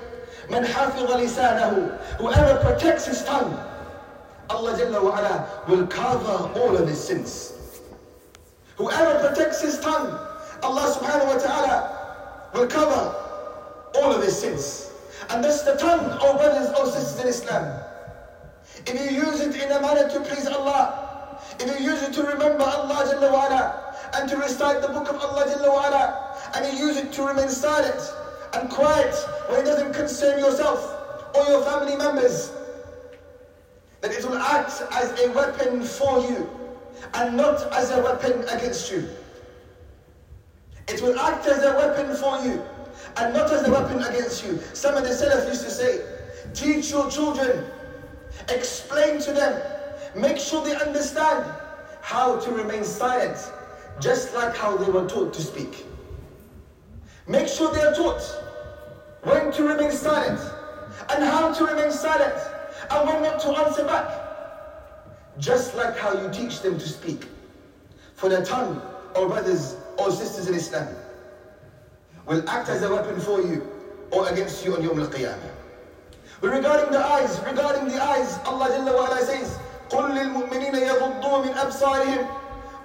Man 0.49 0.63
hafiظ 0.63 1.07
lisanahu, 1.07 2.17
whoever 2.17 2.59
protects 2.63 3.05
his 3.05 3.23
tongue, 3.23 3.53
Allah 4.49 4.73
Jalla 4.73 5.03
wa 5.03 5.19
ala 5.19 5.63
will 5.67 5.85
cover 5.85 6.59
all 6.59 6.75
of 6.75 6.87
his 6.87 6.99
sins. 6.99 7.53
Whoever 8.77 9.27
protects 9.29 9.61
his 9.61 9.79
tongue, 9.79 10.09
Allah 10.63 10.95
subhanahu 10.95 11.27
wa 11.27 11.37
ta'ala 11.37 12.49
will 12.53 12.67
cover 12.67 13.15
all 13.95 14.11
of 14.11 14.23
his 14.23 14.35
sins. 14.39 14.91
And 15.29 15.43
that's 15.43 15.61
the 15.61 15.75
tongue, 15.75 16.17
oh 16.21 16.37
brothers, 16.37 16.73
oh 16.75 16.89
sisters 16.89 17.21
in 17.21 17.27
Islam. 17.27 17.83
If 18.87 18.95
you 18.95 19.17
use 19.17 19.41
it 19.41 19.55
in 19.55 19.71
a 19.71 19.81
manner 19.81 20.09
to 20.09 20.19
please 20.21 20.47
Allah, 20.47 21.37
if 21.59 21.79
you 21.79 21.85
use 21.85 22.01
it 22.01 22.13
to 22.13 22.23
remember 22.23 22.63
Allah 22.63 23.05
Jalla 23.05 23.31
wa 23.31 23.47
ala, 23.47 23.95
and 24.15 24.27
to 24.29 24.37
recite 24.37 24.81
the 24.81 24.87
book 24.87 25.09
of 25.09 25.17
Allah 25.17 25.45
Jalla 25.45 25.69
wa 25.69 25.87
ala, 25.87 26.37
and 26.55 26.73
you 26.73 26.87
use 26.87 26.97
it 26.97 27.13
to 27.13 27.23
remain 27.23 27.49
silent 27.49 28.01
and 28.53 28.69
quiet 28.69 29.13
when 29.47 29.61
it 29.61 29.65
doesn't 29.65 29.93
concern 29.93 30.39
yourself 30.39 31.35
or 31.35 31.43
your 31.45 31.63
family 31.63 31.95
members, 31.95 32.51
that 34.01 34.11
it 34.11 34.23
will 34.25 34.37
act 34.37 34.81
as 34.93 35.19
a 35.19 35.31
weapon 35.31 35.83
for 35.83 36.21
you 36.21 36.49
and 37.13 37.35
not 37.35 37.71
as 37.73 37.91
a 37.91 38.01
weapon 38.01 38.43
against 38.49 38.91
you. 38.91 39.09
It 40.87 41.01
will 41.01 41.19
act 41.19 41.45
as 41.45 41.63
a 41.63 41.73
weapon 41.75 42.15
for 42.15 42.43
you 42.43 42.63
and 43.17 43.33
not 43.33 43.51
as 43.51 43.67
a 43.67 43.71
weapon 43.71 44.01
against 44.03 44.43
you. 44.43 44.59
Some 44.73 44.95
of 44.95 45.03
the 45.03 45.09
Salaf 45.09 45.47
used 45.47 45.63
to 45.63 45.69
say, 45.69 46.01
teach 46.53 46.89
your 46.89 47.09
children, 47.09 47.65
explain 48.49 49.19
to 49.21 49.33
them, 49.33 49.61
make 50.15 50.37
sure 50.37 50.63
they 50.63 50.75
understand 50.75 51.45
how 52.01 52.39
to 52.39 52.51
remain 52.51 52.83
silent, 52.83 53.37
just 53.99 54.33
like 54.33 54.55
how 54.55 54.77
they 54.77 54.89
were 54.89 55.07
taught 55.07 55.33
to 55.33 55.41
speak. 55.41 55.85
Make 57.29 57.47
sure 57.47 57.71
they 57.71 57.81
are 57.83 57.93
taught 57.93 58.21
when 59.21 59.51
to 59.51 59.63
remain 59.63 59.91
silent 59.91 60.39
and 61.11 61.23
how 61.23 61.53
to 61.53 61.63
remain 61.63 61.91
silent 61.91 62.33
and 62.89 63.07
when 63.07 63.21
not 63.21 63.39
to 63.41 63.49
answer 63.49 63.85
back. 63.85 64.09
Just 65.37 65.75
like 65.75 65.95
how 65.95 66.19
you 66.19 66.27
teach 66.31 66.61
them 66.61 66.79
to 66.79 66.89
speak. 66.89 67.27
For 68.15 68.29
their 68.29 68.43
tongue, 68.43 68.81
or 69.15 69.27
brothers 69.29 69.75
or 69.97 70.11
sisters 70.11 70.47
in 70.47 70.55
Islam, 70.55 70.87
will 72.25 72.47
act 72.49 72.67
as 72.67 72.81
a 72.81 72.89
weapon 72.89 73.19
for 73.21 73.41
you 73.41 73.61
or 74.11 74.27
against 74.29 74.65
you 74.65 74.75
on 74.75 74.81
Yawm 74.81 74.99
al-Qiyamah. 74.99 75.51
But 76.41 76.49
regarding 76.49 76.91
the 76.91 76.99
eyes, 76.99 77.39
regarding 77.45 77.87
the 77.89 78.03
eyes, 78.03 78.39
Allah 78.45 78.69
Jalla 78.69 78.95
wa 78.95 79.17
says, 79.19 79.59
قُلْ 79.89 80.17
لِلْمُؤْمِنِينَ 80.17 80.73
يَغُضُّوا 80.73 81.45
مِنْ 81.45 81.53
أَبْصَارِهِمْ 81.53 82.27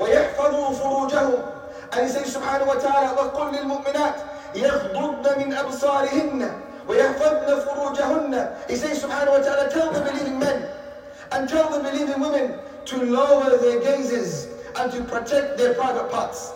وَيَحْفَظُوا 0.01 0.75
فُرُوجَهُمْ 0.79 1.53
And 1.93 2.07
he 2.07 2.13
says, 2.13 2.37
subhanahu 2.37 2.67
wa 2.67 2.75
ta'ala, 2.75 3.17
وَقُلْ 3.17 3.55
لِلْمُؤْمِنَاتِ 3.55 4.24
يَغْضُضْنَ 4.56 5.26
مِنْ 5.38 5.54
أَبْصَارِهِنَّ 5.54 6.42
وَيَحْفَظْنَ 6.88 7.48
فُرُوجَهُنَّ 7.66 8.70
He 8.70 8.76
says 8.76 9.04
subhanahu 9.04 9.38
wa 9.38 9.44
ta'ala, 9.46 9.70
tell 9.70 9.92
the 9.92 10.02
believing 10.02 10.40
men 10.40 10.70
and 11.32 11.48
tell 11.48 11.70
the 11.70 11.80
believing 11.88 12.20
women 12.20 12.60
to 12.86 13.04
lower 13.04 13.58
their 13.58 13.80
gazes 13.82 14.48
and 14.78 14.92
to 14.92 15.04
protect 15.04 15.58
their 15.58 15.74
private 15.76 16.10
parts. 16.12 16.52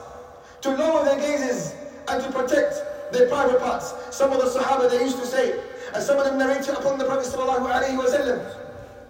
To 0.62 0.70
lower 0.70 1.06
their 1.06 1.18
gazes 1.18 1.76
and 2.08 2.24
to 2.24 2.32
protect 2.32 2.82
their 3.14 3.28
private 3.30 3.60
parts. 3.60 3.94
Some 4.10 4.32
of 4.32 4.40
the 4.40 4.60
Sahaba 4.60 4.90
they 4.90 5.04
used 5.04 5.20
to 5.20 5.26
say, 5.26 5.60
and 5.94 6.02
some 6.04 6.18
of 6.18 6.26
them 6.26 6.38
narrated 6.38 6.74
upon 6.76 6.98
the 6.98 7.06
Prophet 7.06 7.26
sallallahu 7.32 7.70
alaihi 7.72 8.00
wasallam, 8.02 8.44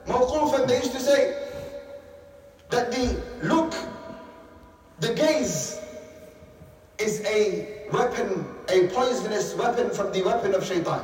mawqufan 0.08 0.68
they 0.68 0.78
used 0.78 0.92
to 0.92 1.00
say 1.00 1.40
that 2.70 2.92
the 2.92 3.22
look, 3.44 3.74
the 5.00 5.14
gaze 5.14 5.80
is 6.98 7.22
a 7.26 7.88
weapon, 7.92 8.46
a 8.69 8.89
poisonous 8.89 9.55
weapon 9.55 9.91
from 9.91 10.13
the 10.13 10.23
weapon 10.23 10.55
of 10.55 10.65
shaitan. 10.65 11.03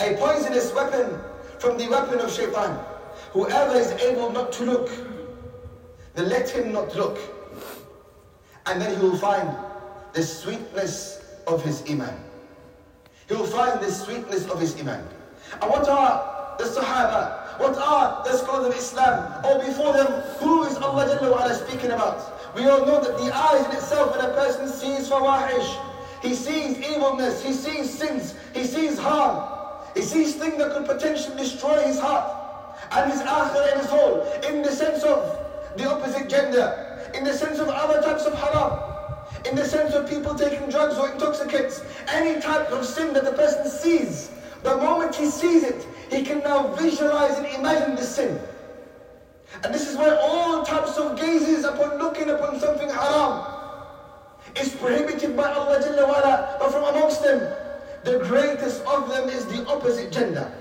A 0.00 0.16
poisonous 0.16 0.72
weapon 0.74 1.18
from 1.58 1.78
the 1.78 1.88
weapon 1.88 2.20
of 2.20 2.32
shaitan. 2.32 2.78
Whoever 3.32 3.76
is 3.76 3.92
able 3.92 4.30
not 4.30 4.52
to 4.52 4.64
look, 4.64 4.90
then 6.14 6.28
let 6.28 6.48
him 6.50 6.72
not 6.72 6.94
look. 6.94 7.18
And 8.66 8.80
then 8.80 8.96
he 8.96 9.02
will 9.02 9.16
find 9.16 9.54
the 10.14 10.22
sweetness 10.22 11.22
of 11.46 11.62
his 11.62 11.82
iman. 11.90 12.16
He 13.28 13.34
will 13.34 13.46
find 13.46 13.80
the 13.80 13.90
sweetness 13.90 14.48
of 14.48 14.60
his 14.60 14.78
iman. 14.80 15.06
And 15.60 15.70
what 15.70 15.88
are 15.88 16.56
the 16.58 16.64
Sahaba? 16.64 17.60
What 17.60 17.76
are 17.78 18.24
the 18.24 18.36
scholars 18.36 18.66
of 18.66 18.74
Islam? 18.74 19.44
Or 19.44 19.58
before 19.64 19.92
them, 19.92 20.22
who 20.38 20.64
is 20.64 20.76
Allah 20.78 21.06
Jalla 21.06 21.54
speaking 21.68 21.90
about? 21.90 22.33
We 22.54 22.68
all 22.68 22.86
know 22.86 23.02
that 23.02 23.18
the 23.18 23.34
eyes 23.34 23.66
in 23.66 23.72
itself, 23.72 24.16
when 24.16 24.24
a 24.24 24.32
person 24.34 24.68
sees 24.68 25.08
fawahish, 25.08 25.76
he 26.22 26.34
sees 26.34 26.78
evilness, 26.78 27.42
he 27.42 27.52
sees 27.52 27.92
sins, 27.92 28.34
he 28.54 28.64
sees 28.64 28.98
harm, 28.98 29.48
he 29.94 30.02
sees 30.02 30.36
things 30.36 30.56
that 30.58 30.72
could 30.72 30.86
potentially 30.86 31.36
destroy 31.36 31.82
his 31.82 31.98
heart 31.98 32.30
and 32.92 33.12
his 33.12 33.20
akhirah 33.22 33.72
and 33.72 33.80
his 33.80 33.90
soul 33.90 34.22
in 34.48 34.62
the 34.62 34.70
sense 34.70 35.02
of 35.02 35.38
the 35.76 35.88
opposite 35.90 36.28
gender, 36.28 37.10
in 37.14 37.24
the 37.24 37.32
sense 37.32 37.58
of 37.58 37.68
other 37.68 38.00
types 38.00 38.24
of 38.24 38.34
haram, 38.34 38.78
in 39.48 39.56
the 39.56 39.64
sense 39.64 39.94
of 39.94 40.08
people 40.08 40.34
taking 40.34 40.68
drugs 40.70 40.96
or 40.96 41.12
intoxicants, 41.12 41.82
any 42.08 42.40
type 42.40 42.70
of 42.70 42.84
sin 42.84 43.12
that 43.12 43.24
the 43.24 43.32
person 43.32 43.68
sees, 43.68 44.30
the 44.62 44.76
moment 44.76 45.14
he 45.14 45.26
sees 45.26 45.62
it, 45.64 45.86
he 46.10 46.22
can 46.22 46.38
now 46.38 46.68
visualize 46.74 47.36
and 47.36 47.46
imagine 47.46 47.96
the 47.96 48.02
sin. 48.02 48.38
And 49.62 49.72
this 49.72 49.88
is 49.88 49.96
why 49.96 50.16
all 50.16 50.64
types 50.64 50.96
of 50.96 51.18
gazes 51.18 51.53
looking 52.14 52.30
upon 52.30 52.60
something 52.60 52.88
haram 52.88 53.44
is 54.60 54.74
prohibited 54.76 55.36
by 55.36 55.52
Allah 55.52 55.80
Jalla 55.80 56.06
wa'ala, 56.06 56.56
but 56.60 56.70
from 56.70 56.84
amongst 56.84 57.22
them, 57.22 57.40
the 58.04 58.18
greatest 58.20 58.84
of 58.84 59.08
them 59.08 59.28
is 59.28 59.46
the 59.46 59.66
opposite 59.66 60.12
gender. 60.12 60.52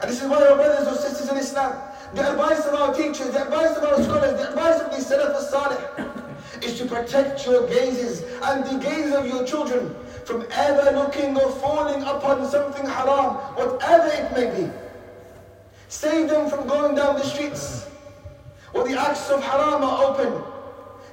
And 0.00 0.08
this 0.08 0.22
is 0.22 0.28
why 0.28 0.46
our 0.46 0.54
brothers 0.54 0.86
or 0.86 0.94
sisters 0.94 1.28
in 1.28 1.38
Islam, 1.38 1.74
the 2.14 2.30
advice 2.30 2.64
of 2.66 2.74
our 2.74 2.94
teachers, 2.94 3.30
the 3.30 3.42
advice 3.42 3.76
of 3.76 3.82
our 3.82 4.00
scholars, 4.02 4.38
the 4.38 4.50
advice 4.50 4.80
of 4.80 4.90
the 4.92 5.02
Salaf 5.02 5.34
al-Salih 5.34 6.64
is 6.64 6.78
to 6.78 6.86
protect 6.86 7.44
your 7.44 7.66
gazes 7.66 8.22
and 8.44 8.64
the 8.64 8.78
gaze 8.78 9.12
of 9.12 9.26
your 9.26 9.44
children 9.44 9.94
from 10.24 10.46
ever 10.52 10.96
looking 10.96 11.36
or 11.36 11.50
falling 11.58 12.02
upon 12.02 12.48
something 12.48 12.86
haram, 12.86 13.34
whatever 13.56 14.06
it 14.06 14.30
may 14.36 14.60
be. 14.60 14.70
Save 15.88 16.28
them 16.28 16.48
from 16.48 16.68
going 16.68 16.94
down 16.94 17.16
the 17.16 17.24
streets 17.24 17.88
Where 18.72 18.86
the 18.86 19.00
acts 19.00 19.30
of 19.30 19.42
haram 19.42 19.82
are 19.82 20.04
open. 20.04 20.42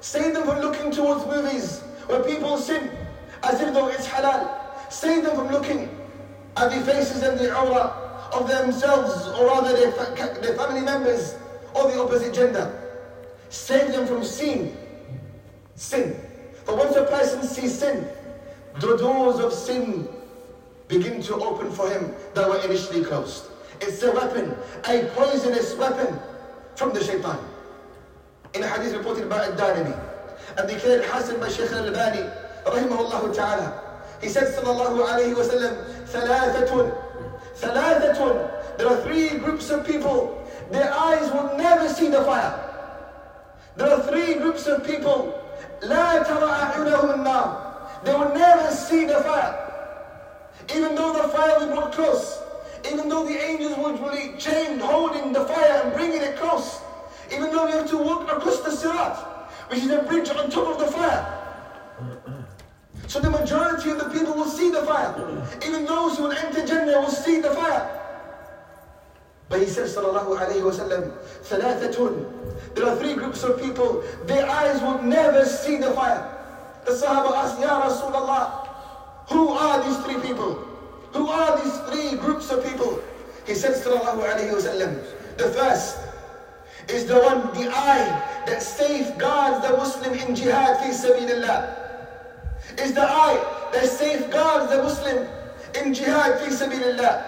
Save 0.01 0.33
them 0.33 0.43
from 0.43 0.59
looking 0.59 0.91
towards 0.91 1.25
movies 1.25 1.81
where 2.07 2.23
people 2.23 2.57
sin 2.57 2.91
as 3.43 3.61
if 3.61 3.73
though 3.73 3.87
it's 3.87 4.07
halal. 4.07 4.91
Save 4.91 5.23
them 5.23 5.35
from 5.35 5.49
looking 5.49 5.89
at 6.57 6.71
the 6.71 6.81
faces 6.81 7.23
and 7.23 7.39
the 7.39 7.57
aura 7.57 8.05
of 8.33 8.47
themselves 8.47 9.27
or 9.39 9.47
rather 9.47 9.73
their, 9.73 9.91
their 10.41 10.55
family 10.55 10.81
members 10.81 11.35
or 11.73 11.91
the 11.91 12.01
opposite 12.01 12.33
gender. 12.33 12.81
Save 13.49 13.91
them 13.93 14.07
from 14.07 14.23
seeing 14.23 14.75
sin. 15.75 16.19
For 16.65 16.75
once 16.75 16.95
a 16.95 17.05
person 17.05 17.43
sees 17.43 17.77
sin, 17.77 18.07
the 18.79 18.97
doors 18.97 19.39
of 19.39 19.53
sin 19.53 20.07
begin 20.87 21.21
to 21.23 21.35
open 21.35 21.71
for 21.71 21.89
him 21.89 22.13
that 22.33 22.49
were 22.49 22.59
initially 22.59 23.03
closed. 23.03 23.45
It's 23.81 24.01
a 24.03 24.11
weapon, 24.11 24.55
a 24.87 25.05
poisonous 25.15 25.75
weapon 25.75 26.19
from 26.75 26.93
the 26.93 27.03
shaitan 27.03 27.39
in 28.55 28.63
a 28.63 28.67
hadith 28.67 28.93
reported 28.95 29.29
by 29.29 29.45
Ad-Darimi 29.45 29.99
and 30.57 30.69
declared 30.69 31.03
hasan 31.03 31.39
by 31.39 31.49
Shaykh 31.49 31.71
al-Albani 31.71 32.29
rahimahullah 32.65 33.35
ta'ala. 33.35 33.81
He 34.21 34.29
said 34.29 34.55
sallallahu 34.55 35.05
alayhi 35.05 35.35
wa 35.35 35.43
sallam, 35.43 35.75
thalathatun, 36.07 36.95
thalathatun. 37.59 38.77
There 38.77 38.87
are 38.87 39.01
three 39.03 39.37
groups 39.39 39.69
of 39.69 39.85
people. 39.85 40.41
Their 40.71 40.91
eyes 40.93 41.31
will 41.31 41.57
never 41.57 41.89
see 41.89 42.07
the 42.07 42.23
fire. 42.23 42.61
There 43.75 43.89
are 43.91 44.01
three 44.03 44.35
groups 44.35 44.67
of 44.67 44.85
people. 44.85 45.41
لا 45.81 46.23
ترى 46.23 46.47
أعينهم 46.47 47.13
النار. 47.13 48.05
They 48.05 48.13
will 48.13 48.33
never 48.33 48.71
see 48.71 49.05
the 49.05 49.19
fire. 49.21 49.61
Even 50.73 50.95
though 50.95 51.13
the 51.13 51.27
fire 51.29 51.59
will 51.59 51.75
brought 51.75 51.91
close, 51.91 52.39
even 52.89 53.09
though 53.09 53.25
the 53.25 53.37
angels 53.37 53.77
will 53.77 53.97
be 54.11 54.37
chained, 54.37 54.81
holding 54.81 55.33
the 55.33 55.43
fire 55.45 55.81
and 55.83 55.93
bringing 55.93 56.21
it 56.21 56.37
close, 56.37 56.79
even 57.31 57.51
though 57.51 57.65
we 57.65 57.71
have 57.71 57.89
to 57.89 57.97
walk 57.97 58.31
across 58.31 58.59
the 58.61 58.71
sirat, 58.71 59.17
which 59.69 59.79
is 59.79 59.89
a 59.89 60.03
bridge 60.03 60.29
on 60.29 60.49
top 60.49 60.67
of 60.67 60.79
the 60.79 60.87
fire. 60.87 61.41
So 63.07 63.19
the 63.19 63.29
majority 63.29 63.91
of 63.91 63.99
the 63.99 64.09
people 64.09 64.33
will 64.33 64.49
see 64.49 64.71
the 64.71 64.81
fire. 64.83 65.13
Even 65.65 65.85
those 65.85 66.17
who 66.17 66.23
will 66.23 66.31
enter 66.33 66.65
Jannah 66.65 66.99
will 67.01 67.09
see 67.09 67.39
the 67.39 67.51
fire. 67.51 68.01
But 69.47 69.59
he 69.59 69.67
says, 69.67 69.95
sallallahu 69.95 70.37
alayhi 70.39 70.63
wa 70.63 70.71
sallam, 70.71 71.13
There 72.75 72.85
are 72.87 72.95
three 72.97 73.13
groups 73.13 73.43
of 73.43 73.61
people, 73.61 74.03
their 74.25 74.49
eyes 74.49 74.81
will 74.81 75.01
never 75.03 75.45
see 75.45 75.77
the 75.77 75.91
fire. 75.91 76.31
The 76.85 76.91
Sahaba 76.91 77.35
asked, 77.35 77.59
Ya 77.59 77.81
Rasulullah, 77.81 78.67
who 79.29 79.49
are 79.49 79.83
these 79.83 79.97
three 80.05 80.19
people? 80.27 80.53
Who 81.13 81.27
are 81.29 81.61
these 81.61 81.77
three 81.89 82.17
groups 82.17 82.51
of 82.51 82.63
people? 82.63 83.01
He 83.45 83.53
says, 83.53 83.85
sallallahu 83.85 84.25
alayhi 84.25 84.51
wa 84.51 84.59
sallam, 84.59 85.37
the 85.37 85.49
first 85.49 85.97
is 86.88 87.06
the 87.06 87.18
one, 87.20 87.52
the 87.54 87.70
eye 87.70 88.42
that 88.46 88.62
safeguards 88.62 89.66
the 89.66 89.76
Muslim 89.76 90.14
in 90.14 90.34
jihad 90.34 90.78
fi 90.78 90.90
sabilillah. 90.90 91.76
Is 92.78 92.92
the 92.94 93.02
eye 93.02 93.68
that 93.72 93.86
safeguards 93.86 94.70
the 94.70 94.82
Muslim 94.82 95.28
in 95.80 95.94
jihad 95.94 96.40
fi 96.40 96.50
sabilillah. 96.50 97.24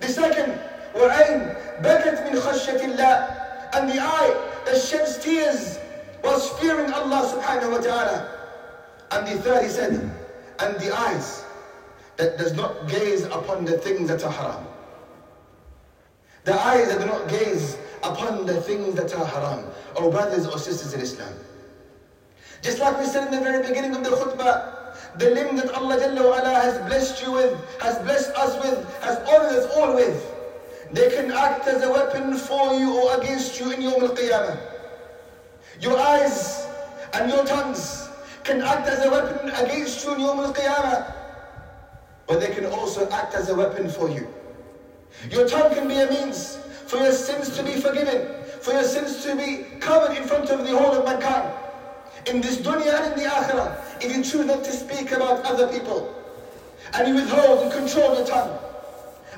The 0.00 0.08
second, 0.08 0.58
وعين 0.94 1.54
بكت 1.82 2.22
من 2.26 2.40
خشية 2.40 2.84
الله 2.84 3.38
and 3.74 3.90
the 3.90 4.00
eye 4.00 4.34
that 4.64 4.80
sheds 4.80 5.18
tears 5.18 5.78
whilst 6.24 6.58
fearing 6.58 6.92
Allah 6.92 7.28
subhanahu 7.28 7.72
wa 7.72 7.78
ta'ala. 7.78 8.38
And 9.10 9.26
the 9.26 9.42
third, 9.42 9.62
he 9.64 9.68
said, 9.68 9.92
and 10.60 10.80
the 10.80 10.96
eyes 10.96 11.44
that 12.16 12.38
does 12.38 12.52
not 12.54 12.88
gaze 12.88 13.24
upon 13.24 13.64
the 13.64 13.78
things 13.78 14.08
that 14.08 14.24
are 14.24 14.32
haram. 14.32 14.66
The 16.44 16.54
eyes 16.54 16.88
that 16.88 17.00
do 17.00 17.06
not 17.06 17.28
gaze 17.28 17.76
upon 18.03 18.45
the 18.45 18.61
things 18.61 18.95
that 18.95 19.13
are 19.15 19.25
haram. 19.25 19.65
Or 19.95 20.11
brothers 20.11 20.47
or 20.47 20.57
sisters 20.57 20.93
in 20.93 21.01
Islam. 21.01 21.33
Just 22.61 22.79
like 22.79 22.99
we 22.99 23.05
said 23.05 23.25
in 23.25 23.39
the 23.39 23.41
very 23.41 23.65
beginning 23.67 23.95
of 23.95 24.03
the 24.03 24.11
khutbah, 24.11 24.73
the 25.17 25.29
limb 25.31 25.57
that 25.57 25.73
Allah 25.73 25.97
Jalla 25.97 26.61
has 26.61 26.77
blessed 26.87 27.21
you 27.23 27.31
with, 27.33 27.79
has 27.81 27.97
blessed 27.99 28.31
us 28.35 28.55
with, 28.63 29.01
has 29.01 29.17
honored 29.27 29.53
us 29.53 29.71
all 29.75 29.93
with, 29.95 30.33
they 30.91 31.09
can 31.09 31.31
act 31.31 31.67
as 31.67 31.83
a 31.83 31.91
weapon 31.91 32.35
for 32.35 32.73
you 32.73 32.93
or 32.93 33.19
against 33.19 33.59
you 33.59 33.71
in 33.71 33.81
Yawm 33.81 34.03
al-Qiyamah. 34.03 34.59
Your 35.81 35.99
eyes 35.99 36.67
and 37.13 37.29
your 37.31 37.43
tongues 37.45 38.09
can 38.43 38.61
act 38.61 38.87
as 38.87 39.05
a 39.05 39.09
weapon 39.09 39.49
against 39.49 40.05
you 40.05 40.13
in 40.13 40.21
Yawm 40.21 40.45
al-Qiyamah. 40.45 41.13
But 42.27 42.39
they 42.39 42.53
can 42.53 42.65
also 42.67 43.09
act 43.09 43.33
as 43.33 43.49
a 43.49 43.55
weapon 43.55 43.89
for 43.89 44.09
you. 44.09 44.27
Your 45.29 45.47
tongue 45.47 45.73
can 45.73 45.87
be 45.87 45.95
a 45.95 46.09
means 46.09 46.59
for 46.87 46.97
your 46.97 47.11
sins 47.11 47.55
to 47.57 47.63
be 47.63 47.73
forgiven, 47.73 48.27
for 48.61 48.73
your 48.73 48.83
sins 48.83 49.23
to 49.23 49.35
be 49.35 49.65
covered 49.79 50.15
in 50.17 50.23
front 50.23 50.49
of 50.49 50.67
the 50.67 50.77
whole 50.77 50.93
of 50.93 51.05
mankind. 51.05 51.51
In 52.27 52.41
this 52.41 52.57
dunya 52.57 52.93
and 53.03 53.13
in 53.13 53.23
the 53.23 53.29
akhirah, 53.29 54.03
if 54.03 54.15
you 54.15 54.23
choose 54.23 54.45
not 54.45 54.63
to 54.63 54.71
speak 54.71 55.11
about 55.11 55.43
other 55.45 55.67
people, 55.67 56.13
and 56.93 57.07
you 57.07 57.15
withhold 57.15 57.63
and 57.63 57.71
control 57.71 58.15
your 58.15 58.25
tongue, 58.25 58.57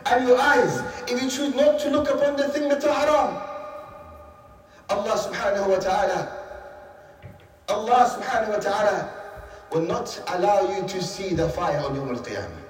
and 0.07 0.27
your 0.27 0.39
eyes, 0.39 0.81
if 1.07 1.21
you 1.21 1.29
choose 1.29 1.55
not 1.55 1.79
to 1.79 1.89
look 1.89 2.09
upon 2.09 2.35
the 2.35 2.47
thing 2.49 2.69
that's 2.69 2.85
haram, 2.85 3.41
Allah 4.89 5.17
subhanahu 5.17 5.69
wa 5.69 5.79
ta'ala, 5.79 6.37
Allah 7.69 8.21
subhanahu 8.21 8.49
wa 8.49 8.59
ta'ala 8.59 9.09
will 9.71 9.81
not 9.81 10.21
allow 10.27 10.61
you 10.75 10.87
to 10.87 11.01
see 11.01 11.33
the 11.33 11.49
fire 11.49 11.79
on 11.79 11.95
Yawm 11.95 12.15
al-Qiyamah. 12.15 12.64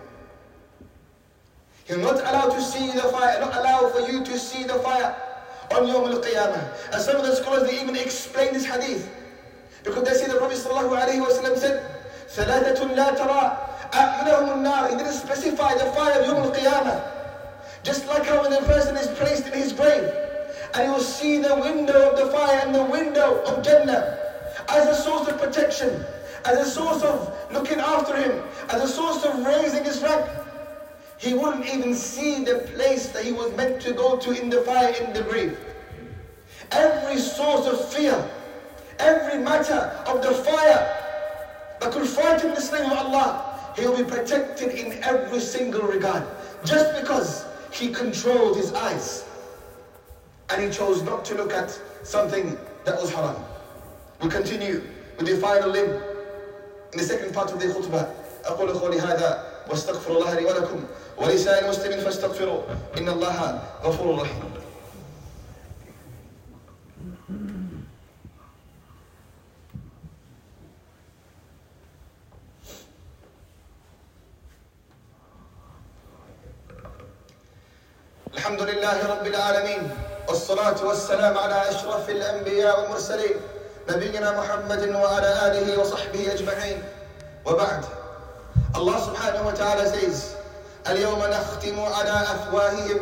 He 1.84 1.94
will 1.94 2.02
not 2.02 2.20
allow 2.20 2.48
to 2.48 2.60
see 2.60 2.92
the 2.92 3.02
fire, 3.02 3.40
not 3.40 3.56
allow 3.56 3.88
for 3.88 4.00
you 4.10 4.24
to 4.24 4.38
see 4.38 4.64
the 4.64 4.74
fire 4.74 5.14
on 5.72 5.86
Yawm 5.86 6.10
al-Qiyamah. 6.12 6.92
And 6.92 7.02
some 7.02 7.16
of 7.16 7.26
the 7.26 7.34
scholars, 7.34 7.68
they 7.68 7.80
even 7.80 7.96
explain 7.96 8.52
this 8.52 8.64
hadith. 8.64 9.08
Because 9.82 10.04
they 10.04 10.14
say 10.14 10.28
the 10.28 10.38
Prophet 10.38 10.58
sallallahu 10.58 11.00
alayhi 11.00 11.20
wa 11.20 11.28
sallam 11.28 11.56
said, 11.56 11.82
ثَلَاثَةٌ 12.28 12.94
لَا 12.94 13.16
تَرَى 13.16 13.90
أَعْيُنَهُمُ 13.90 14.62
النَّارِ 14.62 14.90
He 14.90 14.96
didn't 14.96 15.12
specify 15.12 15.74
the 15.74 15.90
fire 15.92 16.20
of 16.20 16.26
Yawm 16.26 16.44
al-Qiyamah. 16.44 17.02
Just 17.82 18.06
like 18.06 18.24
how 18.26 18.42
when 18.42 18.52
a 18.52 18.62
person 18.66 18.96
is 18.96 19.08
placed 19.18 19.46
in 19.46 19.52
his 19.54 19.72
grave, 19.72 20.12
and 20.74 20.84
he 20.84 20.88
will 20.88 21.00
see 21.00 21.38
the 21.38 21.56
window 21.56 22.10
of 22.10 22.18
the 22.18 22.30
fire 22.30 22.60
and 22.64 22.74
the 22.74 22.84
window 22.84 23.42
of 23.44 23.64
Jannah 23.64 24.18
as 24.68 24.86
a 24.86 25.02
source 25.02 25.26
of 25.28 25.40
protection, 25.40 26.04
as 26.44 26.58
a 26.66 26.70
source 26.70 27.02
of 27.02 27.34
looking 27.52 27.80
after 27.80 28.16
him, 28.16 28.42
as 28.68 28.82
a 28.82 28.88
source 28.88 29.24
of 29.24 29.44
raising 29.44 29.84
his 29.84 30.00
rank. 30.02 30.26
He 31.18 31.34
wouldn't 31.34 31.66
even 31.66 31.94
see 31.94 32.44
the 32.44 32.60
place 32.74 33.08
that 33.08 33.24
he 33.24 33.32
was 33.32 33.54
meant 33.54 33.80
to 33.82 33.92
go 33.92 34.16
to 34.16 34.30
in 34.30 34.48
the 34.48 34.62
fire 34.62 34.94
in 35.00 35.12
the 35.12 35.22
grave. 35.22 35.58
Every 36.72 37.18
source 37.18 37.66
of 37.66 37.92
fear, 37.92 38.24
every 38.98 39.38
matter 39.38 39.80
of 40.06 40.22
the 40.22 40.32
fire 40.32 40.96
that 41.80 41.92
could 41.92 42.08
frighten 42.08 42.54
the 42.54 42.60
slave 42.60 42.86
of 42.86 42.92
Allah, 42.92 43.72
he 43.76 43.86
will 43.86 43.96
be 43.96 44.04
protected 44.04 44.72
in 44.72 45.02
every 45.02 45.40
single 45.40 45.82
regard. 45.82 46.24
Just 46.64 46.98
because 47.00 47.44
he 47.72 47.92
controlled 47.92 48.56
his 48.56 48.72
eyes 48.72 49.24
and 50.50 50.62
he 50.62 50.70
chose 50.70 51.02
not 51.02 51.24
to 51.26 51.34
look 51.34 51.52
at 51.52 51.78
something 52.02 52.58
that 52.84 53.00
was 53.00 53.12
haram. 53.12 53.36
We 54.22 54.28
continue 54.28 54.82
with 55.18 55.26
the 55.26 55.36
final 55.36 55.70
limb 55.70 55.90
in 56.92 56.98
the 56.98 57.04
second 57.04 57.34
part 57.34 57.52
of 57.52 57.60
the 57.60 57.66
khutbah. 57.66 58.08
أقول 58.44 58.72
قولي 58.72 59.00
هذا 59.00 59.44
واستغفر 59.68 60.10
الله 60.10 60.34
لي 60.34 60.44
ولكم 60.44 60.84
ولسائر 61.17 61.65
المسلمين 61.65 61.99
فاستغفروا 61.99 62.61
إن 62.97 63.09
الله 63.09 63.59
غفور 63.83 64.21
رحيم. 64.21 64.51
الحمد 78.33 78.61
لله 78.61 79.07
رب 79.07 79.27
العالمين 79.27 79.89
والصلاة 80.27 80.85
والسلام 80.85 81.37
على 81.37 81.69
أشرف 81.69 82.09
الأنبياء 82.09 82.81
والمرسلين 82.81 83.35
نبينا 83.89 84.39
محمد 84.39 84.89
وعلى 84.89 85.29
آله 85.47 85.79
وصحبه 85.81 86.33
أجمعين. 86.33 86.83
وبعد 87.45 87.85
الله 88.75 88.97
سبحانه 88.99 89.47
وتعالى 89.47 89.83
says 89.89 90.35
اليوم 90.89 91.19
نختم 91.19 91.79
على 91.79 92.11
أفواههم 92.11 92.99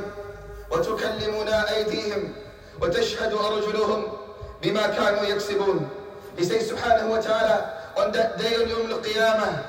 وتكلمنا 0.71 1.75
أيديهم 1.75 2.33
وتشهد 2.81 3.33
أرجلهم 3.33 4.03
بما 4.61 4.87
كانوا 4.87 5.23
يكسبون 5.23 5.89
He 6.37 6.43
says 6.43 6.69
سبحانه 6.69 7.11
وتعالى 7.11 7.73
on 7.97 8.11
that 8.11 8.37
day 8.39 8.55
on 8.55 8.69
يوم 8.69 8.91
القيامة 8.91 9.63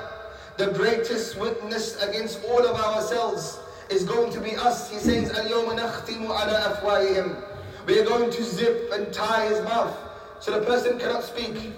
the 0.57 0.67
greatest 0.67 1.37
witness 1.37 2.01
against 2.01 2.39
all 2.49 2.65
of 2.65 2.79
ourselves 2.81 3.59
is 3.89 4.03
going 4.03 4.31
to 4.31 4.39
be 4.39 4.55
us. 4.55 4.89
He 4.89 4.97
says, 4.97 5.29
الْيَوْمَ 5.31 5.77
نَخْتِمُ 5.77 6.27
عَلَىٰ 6.27 6.79
أَفْوَاهِهِمْ 6.81 7.85
We 7.85 7.99
are 7.99 8.05
going 8.05 8.31
to 8.31 8.43
zip 8.43 8.89
and 8.93 9.13
tie 9.13 9.47
his 9.47 9.61
mouth 9.61 9.95
so 10.39 10.57
the 10.57 10.65
person 10.65 10.97
cannot 10.97 11.23
speak. 11.23 11.73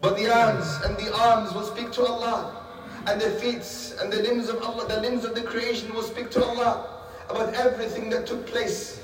But 0.00 0.16
the 0.16 0.24
hands 0.24 0.80
and 0.84 0.96
the 0.96 1.14
arms 1.16 1.54
will 1.54 1.64
speak 1.64 1.92
to 1.92 2.04
Allah. 2.04 2.63
And 3.06 3.20
the 3.20 3.30
feet 3.30 3.94
and 4.00 4.12
the 4.12 4.22
limbs 4.22 4.48
of 4.48 4.62
Allah, 4.62 4.88
the 4.88 5.00
limbs 5.00 5.24
of 5.24 5.34
the 5.34 5.42
creation 5.42 5.92
will 5.94 6.02
speak 6.02 6.30
to 6.30 6.44
Allah 6.44 7.02
about 7.28 7.54
everything 7.54 8.08
that 8.10 8.26
took 8.26 8.46
place 8.46 9.00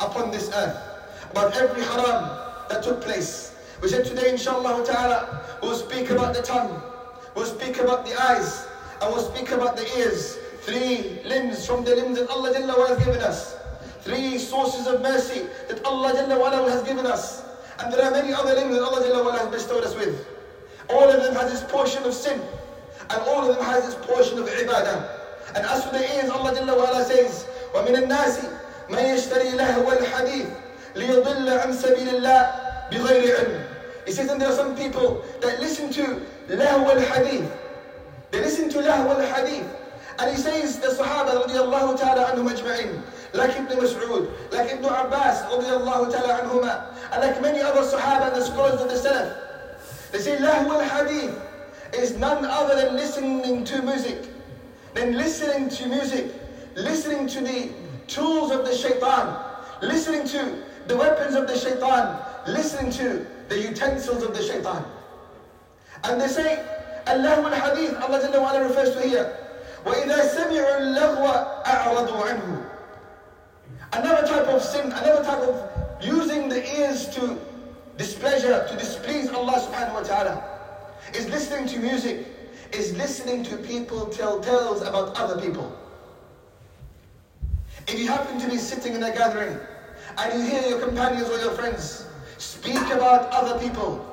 upon 0.00 0.30
this 0.30 0.50
earth. 0.54 0.90
about 1.30 1.54
every 1.56 1.82
haram 1.82 2.38
that 2.68 2.82
took 2.82 3.00
place. 3.00 3.54
We 3.82 3.88
said 3.88 4.04
today, 4.04 4.30
inshallah 4.30 4.84
ta'ala, 4.84 5.58
we'll 5.62 5.76
speak 5.76 6.10
about 6.10 6.34
the 6.34 6.42
tongue, 6.42 6.82
we'll 7.34 7.46
speak 7.46 7.78
about 7.78 8.04
the 8.04 8.20
eyes, 8.20 8.66
and 9.00 9.12
we'll 9.14 9.24
speak 9.32 9.50
about 9.50 9.76
the 9.76 9.86
ears. 9.98 10.36
Three 10.62 11.20
limbs 11.24 11.66
from 11.66 11.84
the 11.84 11.96
limbs 11.96 12.18
that 12.18 12.28
Allah 12.28 12.52
Jalla 12.52 12.88
has 12.88 13.04
given 13.04 13.20
us. 13.22 13.56
Three 14.02 14.38
sources 14.38 14.86
of 14.86 15.00
mercy 15.00 15.46
that 15.68 15.84
Allah 15.84 16.12
Jalla 16.12 16.70
has 16.70 16.82
given 16.82 17.06
us. 17.06 17.42
And 17.78 17.92
there 17.92 18.04
are 18.04 18.10
many 18.10 18.34
other 18.34 18.54
limbs 18.54 18.74
that 18.74 18.82
Allah 18.82 19.02
Jalla 19.02 19.38
has 19.38 19.48
bestowed 19.48 19.84
us 19.84 19.94
with. 19.94 20.26
All 20.90 21.08
of 21.08 21.22
them 21.22 21.34
has 21.34 21.52
its 21.52 21.70
portion 21.70 22.02
of 22.04 22.12
sin 22.12 22.42
And 23.09 23.21
all 23.27 23.49
of 23.49 23.55
them 23.55 23.65
has 23.65 23.93
its 23.93 24.05
portion 24.05 24.39
of 24.39 24.47
ibadah. 24.47 25.15
And 25.55 25.65
as 25.65 25.85
for 25.85 25.91
the 25.91 26.03
ears, 26.17 26.29
Allah 26.29 26.51
Jalla 26.53 27.03
says, 27.05 27.45
وَمِنَ 27.73 28.07
النَّاسِ 28.07 28.49
مَنْ 28.89 29.03
يَشْتَرِي 29.03 29.53
لَهْوَ 29.55 29.97
الْحَدِيثِ 29.97 30.49
لِيُضِلَّ 30.95 31.47
عَنْ 31.59 31.73
سَبِيلِ 31.73 32.09
اللَّهِ 32.19 32.91
بِغَيْرِ 32.91 33.35
عِلْمٍ 33.35 33.67
He 34.05 34.11
says, 34.11 34.29
and 34.29 34.41
there 34.41 34.49
are 34.49 34.55
some 34.55 34.75
people 34.75 35.23
that 35.41 35.59
listen 35.59 35.91
to 35.91 36.21
لَهْوَ 36.49 36.95
الْحَدِيثِ 36.95 37.51
They 38.31 38.39
listen 38.41 38.69
to 38.69 38.79
لَهْوَ 38.79 39.15
الْحَدِيثِ 39.15 39.67
And 40.19 40.35
he 40.35 40.41
says, 40.41 40.79
the 40.79 40.87
Sahaba 40.87 41.45
radiallahu 41.45 41.99
ta'ala 41.99 42.31
anhum 42.31 42.49
ajma'in, 42.49 43.01
like 43.33 43.51
Ibn 43.51 43.77
Mas'ud, 43.77 44.31
like 44.51 44.71
Ibn 44.71 44.85
Abbas 44.85 45.41
radiallahu 45.51 46.11
ta'ala 46.11 46.41
anhuma, 46.41 46.85
and 47.11 47.21
like 47.21 47.41
many 47.41 47.61
other 47.61 47.81
Sahaba 47.81 48.33
and 48.33 48.41
the 48.41 48.45
scholars 48.45 48.81
of 48.81 48.89
the 48.89 48.95
Salaf, 48.95 50.11
they 50.11 50.19
say, 50.19 50.37
Lahwa 50.37 50.81
al-Hadith 50.81 51.35
is 51.94 52.16
none 52.16 52.44
other 52.44 52.76
than 52.76 52.94
listening 52.96 53.64
to 53.64 53.82
music. 53.82 54.24
Then 54.94 55.16
listening 55.16 55.68
to 55.68 55.86
music, 55.86 56.32
listening 56.74 57.26
to 57.28 57.40
the 57.40 57.70
tools 58.06 58.50
of 58.50 58.64
the 58.64 58.74
shaitan, 58.74 59.36
listening 59.82 60.26
to 60.28 60.62
the 60.86 60.96
weapons 60.96 61.34
of 61.34 61.46
the 61.46 61.56
shaitan, 61.56 62.18
listening 62.46 62.90
to 62.92 63.26
the 63.48 63.60
utensils 63.60 64.22
of 64.22 64.34
the 64.36 64.42
shaitan. 64.42 64.84
And 66.04 66.20
they 66.20 66.28
say, 66.28 66.64
lahwal 67.06 67.52
hadith, 67.52 67.96
Allah 68.00 68.68
refers 68.68 68.94
to 68.96 69.08
here, 69.08 69.36
وَإِذَا 69.84 70.34
سَمِعُوا 70.34 70.80
اللَّغْوَ 70.80 71.64
أَعْرَضُوا 71.64 72.22
عَنْهُ 72.22 72.66
Another 73.92 74.26
type 74.26 74.46
of 74.46 74.62
sin, 74.62 74.86
another 74.86 75.24
type 75.24 75.38
of 75.38 76.04
using 76.04 76.48
the 76.48 76.80
ears 76.80 77.08
to 77.10 77.38
displeasure, 77.96 78.66
to 78.68 78.76
displease 78.76 79.30
Allah 79.30 79.54
subhanahu 79.54 79.94
wa 79.94 80.02
ta'ala 80.02 80.49
is 81.14 81.28
listening 81.28 81.66
to 81.68 81.78
music, 81.78 82.26
is 82.72 82.96
listening 82.96 83.42
to 83.44 83.56
people 83.56 84.06
tell 84.06 84.40
tales 84.40 84.82
about 84.82 85.16
other 85.16 85.40
people. 85.40 85.76
If 87.88 87.98
you 87.98 88.08
happen 88.08 88.38
to 88.40 88.48
be 88.48 88.56
sitting 88.56 88.94
in 88.94 89.02
a 89.02 89.10
gathering 89.10 89.58
and 90.18 90.32
you 90.38 90.48
hear 90.48 90.68
your 90.68 90.80
companions 90.80 91.28
or 91.28 91.38
your 91.38 91.52
friends 91.52 92.06
speak 92.38 92.82
about 92.90 93.32
other 93.32 93.58
people, 93.58 94.06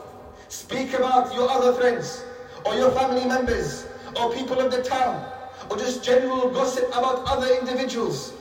speak 0.47 0.93
about 0.93 1.33
your 1.33 1.49
other 1.49 1.73
friends 1.73 2.23
or 2.65 2.75
your 2.75 2.91
family 2.91 3.25
members 3.25 3.85
or 4.19 4.33
people 4.33 4.59
of 4.59 4.71
the 4.71 4.81
town 4.83 5.31
or 5.69 5.77
just 5.77 6.03
general 6.03 6.49
gossip 6.49 6.87
about 6.89 7.25
other 7.27 7.53
individuals. 7.53 8.33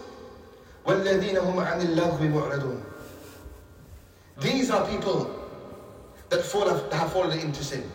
These 4.40 4.70
are 4.70 4.86
people 4.86 5.30
that, 6.28 6.42
fall, 6.42 6.66
that 6.66 6.92
have 6.92 7.12
fallen 7.12 7.38
into 7.38 7.64
sin. 7.64 7.90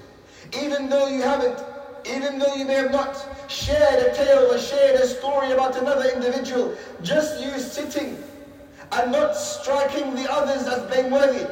Even 0.62 0.90
though 0.90 1.08
you 1.08 1.22
haven't, 1.22 1.64
even 2.06 2.40
though 2.40 2.56
you 2.56 2.66
may 2.66 2.74
have 2.76 2.92
not 2.92 3.16
shared 3.50 4.00
a 4.08 4.16
tale 4.16 4.52
or 4.52 4.58
shared 4.58 5.00
a 5.00 5.08
story 5.08 5.52
about 5.52 5.78
another 5.78 6.10
individual, 6.10 6.76
just 7.04 7.42
you 7.42 7.60
sitting 7.60 8.18
and 8.92 9.12
not 9.12 9.36
striking 9.36 10.16
the 10.16 10.32
others 10.32 10.68
as 10.68 10.84
blameworthy, 10.92 11.46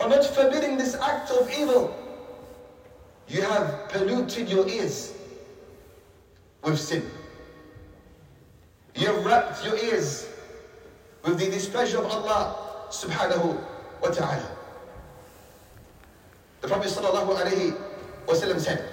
or 0.00 0.08
not 0.08 0.24
forbidding 0.24 0.78
this 0.78 0.94
act 0.94 1.30
of 1.30 1.50
evil, 1.50 1.94
you 3.28 3.42
have 3.42 3.88
polluted 3.90 4.48
your 4.48 4.66
ears 4.68 5.12
with 6.62 6.78
sin. 6.78 7.04
You 8.94 9.06
have 9.08 9.24
wrapped 9.24 9.64
your 9.64 9.76
ears 9.76 10.28
with 11.24 11.38
the 11.38 11.46
displeasure 11.46 11.98
of 11.98 12.06
Allah 12.06 12.56
subhanahu 12.90 13.62
wa 14.02 14.08
ta'ala. 14.08 14.50
The 16.60 16.68
Prophet 16.68 16.90
sallallahu 16.90 17.36
alayhi 17.36 17.76
wasallam 18.30 18.60
said 18.60 18.84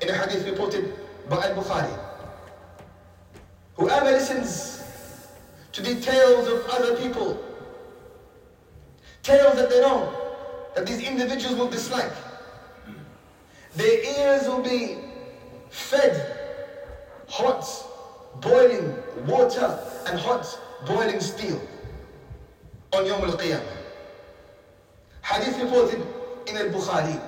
in 0.00 0.08
a 0.08 0.12
hadith 0.12 0.46
reported 0.46 0.94
by 1.28 1.36
Al-Bukhari, 1.36 1.98
whoever 3.76 4.10
listens 4.10 4.82
to 5.72 5.82
the 5.82 6.00
tales 6.00 6.46
of 6.48 6.64
other 6.70 6.96
people, 6.96 7.42
tales 9.22 9.56
that 9.56 9.70
they 9.70 9.80
know 9.80 10.12
that 10.74 10.86
these 10.86 11.00
individuals 11.00 11.56
will 11.56 11.70
dislike, 11.70 12.12
their 13.74 14.04
ears 14.18 14.46
will 14.46 14.62
be 14.62 14.98
fed 15.70 16.36
hot 17.28 17.66
boiling 18.40 18.94
water 19.26 19.78
and 20.06 20.18
hot 20.18 20.46
boiling 20.86 21.20
steel 21.20 21.60
on 22.92 23.06
Yom 23.06 23.22
Al-Qiyamah. 23.22 23.76
Hadith 25.22 25.58
reported 25.60 26.06
in 26.46 26.56
Al-Bukhari 26.56 27.20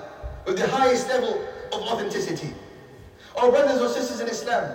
with 0.45 0.59
the 0.59 0.69
highest 0.69 1.09
level 1.09 1.46
of 1.77 1.83
authenticity. 1.83 2.53
Our 3.37 3.51
brothers 3.51 3.81
or 3.81 3.89
sisters 3.89 4.21
in 4.21 4.29
Islam, 4.29 4.75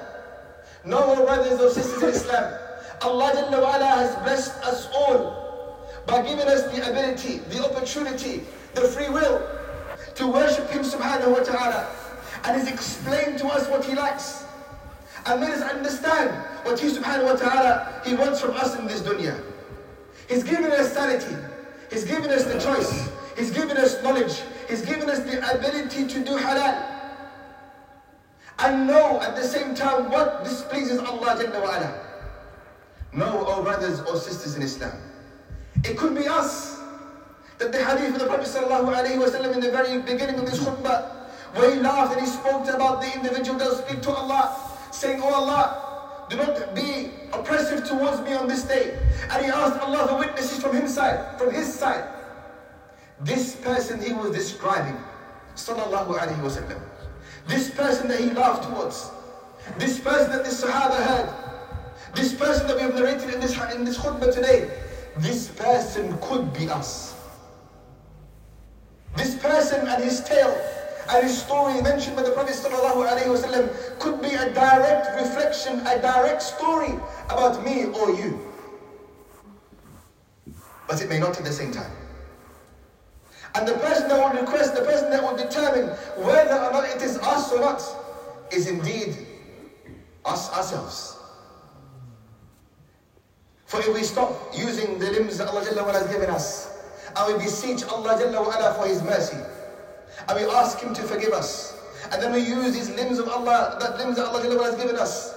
know 0.85 1.15
our 1.15 1.25
brothers 1.25 1.59
or 1.59 1.69
sisters 1.69 2.03
in 2.03 2.09
Islam, 2.09 2.53
Allah 3.01 3.31
Jalla 3.33 3.61
wa 3.61 3.71
has 3.79 4.15
blessed 4.17 4.63
us 4.63 4.87
all 4.93 5.89
by 6.05 6.21
giving 6.21 6.47
us 6.47 6.63
the 6.71 6.89
ability, 6.89 7.39
the 7.49 7.63
opportunity, 7.65 8.43
the 8.75 8.81
free 8.81 9.09
will 9.09 9.41
to 10.15 10.27
worship 10.27 10.69
Him 10.69 10.83
subhanahu 10.83 11.31
wa 11.31 11.39
ta'ala 11.39 11.89
and 12.43 12.59
He's 12.59 12.71
explained 12.71 13.39
to 13.39 13.47
us 13.47 13.67
what 13.69 13.83
He 13.85 13.95
likes. 13.95 14.45
And 15.25 15.39
made 15.41 15.51
us 15.51 15.61
understand 15.61 16.31
what 16.65 16.79
He 16.79 16.89
subhanahu 16.89 17.25
wa 17.25 17.35
ta'ala 17.35 18.01
He 18.05 18.15
wants 18.15 18.41
from 18.41 18.51
us 18.51 18.77
in 18.77 18.87
this 18.87 19.01
dunya. 19.01 19.39
He's 20.27 20.43
given 20.43 20.71
us 20.71 20.93
sanity. 20.93 21.35
He's 21.91 22.05
given 22.05 22.31
us 22.31 22.45
the 22.45 22.59
choice. 22.59 23.11
He's 23.37 23.51
given 23.51 23.77
us 23.77 24.01
knowledge. 24.03 24.41
He's 24.71 24.83
given 24.83 25.09
us 25.09 25.19
the 25.19 25.37
ability 25.53 26.07
to 26.07 26.23
do 26.23 26.37
halal. 26.37 26.81
And 28.59 28.87
know 28.87 29.19
at 29.19 29.35
the 29.35 29.43
same 29.43 29.75
time 29.75 30.09
what 30.09 30.45
displeases 30.45 30.97
Allah 30.99 31.35
Jalla 31.35 31.61
wa 31.61 31.75
ala. 31.75 32.07
Know, 33.11 33.43
oh 33.45 33.63
brothers 33.63 33.99
or 33.99 34.15
sisters 34.15 34.55
in 34.55 34.61
Islam. 34.61 34.93
It 35.83 35.97
could 35.97 36.15
be 36.15 36.25
us. 36.25 36.79
That 37.57 37.73
the 37.73 37.83
hadith 37.83 38.13
of 38.15 38.19
the 38.21 38.27
Prophet 38.27 38.47
sallallahu 38.47 38.95
Alaihi 38.95 39.19
Wasallam 39.19 39.55
in 39.55 39.59
the 39.59 39.71
very 39.71 40.01
beginning 40.01 40.39
of 40.39 40.45
this 40.45 40.63
khutbah, 40.63 41.27
where 41.55 41.75
he 41.75 41.81
laughed 41.81 42.15
and 42.15 42.25
he 42.25 42.31
spoke 42.31 42.69
about 42.69 43.01
the 43.01 43.13
individual 43.13 43.59
that 43.59 43.75
speak 43.85 44.01
to 44.03 44.11
Allah, 44.11 44.55
saying, 44.91 45.19
Oh 45.21 45.33
Allah, 45.33 46.27
do 46.29 46.37
not 46.37 46.73
be 46.73 47.11
oppressive 47.33 47.83
towards 47.85 48.21
me 48.21 48.35
on 48.35 48.47
this 48.47 48.63
day. 48.63 48.97
And 49.31 49.43
he 49.43 49.51
asked 49.51 49.81
Allah 49.81 50.07
for 50.07 50.17
witnesses 50.19 50.63
from 50.63 50.77
his 50.77 50.95
side, 50.95 51.37
from 51.37 51.53
his 51.53 51.67
side. 51.73 52.20
This 53.23 53.55
person 53.55 54.01
he 54.01 54.13
was 54.13 54.31
describing, 54.31 54.97
sallallahu 55.55 56.17
alaihi 56.17 56.41
wasallam. 56.41 56.81
This 57.47 57.69
person 57.69 58.07
that 58.07 58.19
he 58.19 58.31
laughed 58.31 58.63
towards. 58.63 59.11
This 59.77 59.99
person 59.99 60.31
that 60.31 60.43
this 60.43 60.63
Sahaba 60.63 61.03
heard. 61.03 61.29
This 62.15 62.33
person 62.33 62.67
that 62.67 62.75
we 62.75 62.81
have 62.81 62.95
narrated 62.95 63.33
in 63.33 63.39
this, 63.39 63.57
in 63.73 63.85
this 63.85 63.97
khutbah 63.97 64.33
today. 64.33 64.69
This 65.17 65.49
person 65.49 66.17
could 66.21 66.53
be 66.53 66.69
us. 66.69 67.15
This 69.15 69.35
person 69.35 69.87
and 69.87 70.03
his 70.03 70.23
tale 70.23 70.55
and 71.09 71.23
his 71.23 71.37
story 71.37 71.81
mentioned 71.81 72.15
by 72.15 72.23
the 72.23 72.31
Prophet 72.31 72.55
ﷺ 72.55 73.99
could 73.99 74.21
be 74.21 74.29
a 74.29 74.53
direct 74.53 75.19
reflection, 75.19 75.79
a 75.85 76.01
direct 76.01 76.41
story 76.41 76.93
about 77.25 77.63
me 77.65 77.85
or 77.85 78.11
you. 78.11 78.39
But 80.87 81.01
it 81.01 81.09
may 81.09 81.19
not 81.19 81.37
at 81.37 81.43
the 81.43 81.51
same 81.51 81.71
time. 81.71 81.91
And 83.55 83.67
the 83.67 83.73
person 83.73 84.07
that 84.07 84.17
will 84.17 84.39
request, 84.39 84.75
the 84.75 84.81
person 84.81 85.09
that 85.11 85.21
will 85.21 85.35
determine 85.35 85.89
whether 86.23 86.55
or 86.55 86.71
not 86.71 86.85
it 86.85 87.01
is 87.01 87.17
us 87.19 87.51
or 87.51 87.59
not, 87.59 87.83
is 88.51 88.67
indeed 88.67 89.15
us 90.25 90.51
ourselves. 90.53 91.17
For 93.65 93.79
if 93.79 93.93
we 93.93 94.03
stop 94.03 94.33
using 94.53 94.99
the 94.99 95.11
limbs 95.11 95.37
that 95.37 95.47
Allah 95.47 95.63
has 95.63 96.07
given 96.07 96.29
us, 96.29 96.77
and 97.15 97.33
we 97.33 97.43
beseech 97.43 97.83
Allah 97.85 98.75
for 98.77 98.87
His 98.87 99.01
mercy, 99.03 99.37
and 100.27 100.39
we 100.39 100.45
ask 100.51 100.79
Him 100.79 100.93
to 100.93 101.01
forgive 101.03 101.33
us. 101.33 101.77
And 102.11 102.21
then 102.21 102.33
we 102.33 102.39
use 102.39 102.73
these 102.73 102.89
limbs 102.91 103.19
of 103.19 103.29
Allah, 103.29 103.77
that 103.79 103.97
limbs 103.97 104.17
that 104.17 104.27
Allah 104.27 104.63
has 104.63 104.75
given 104.75 104.97
us, 104.97 105.33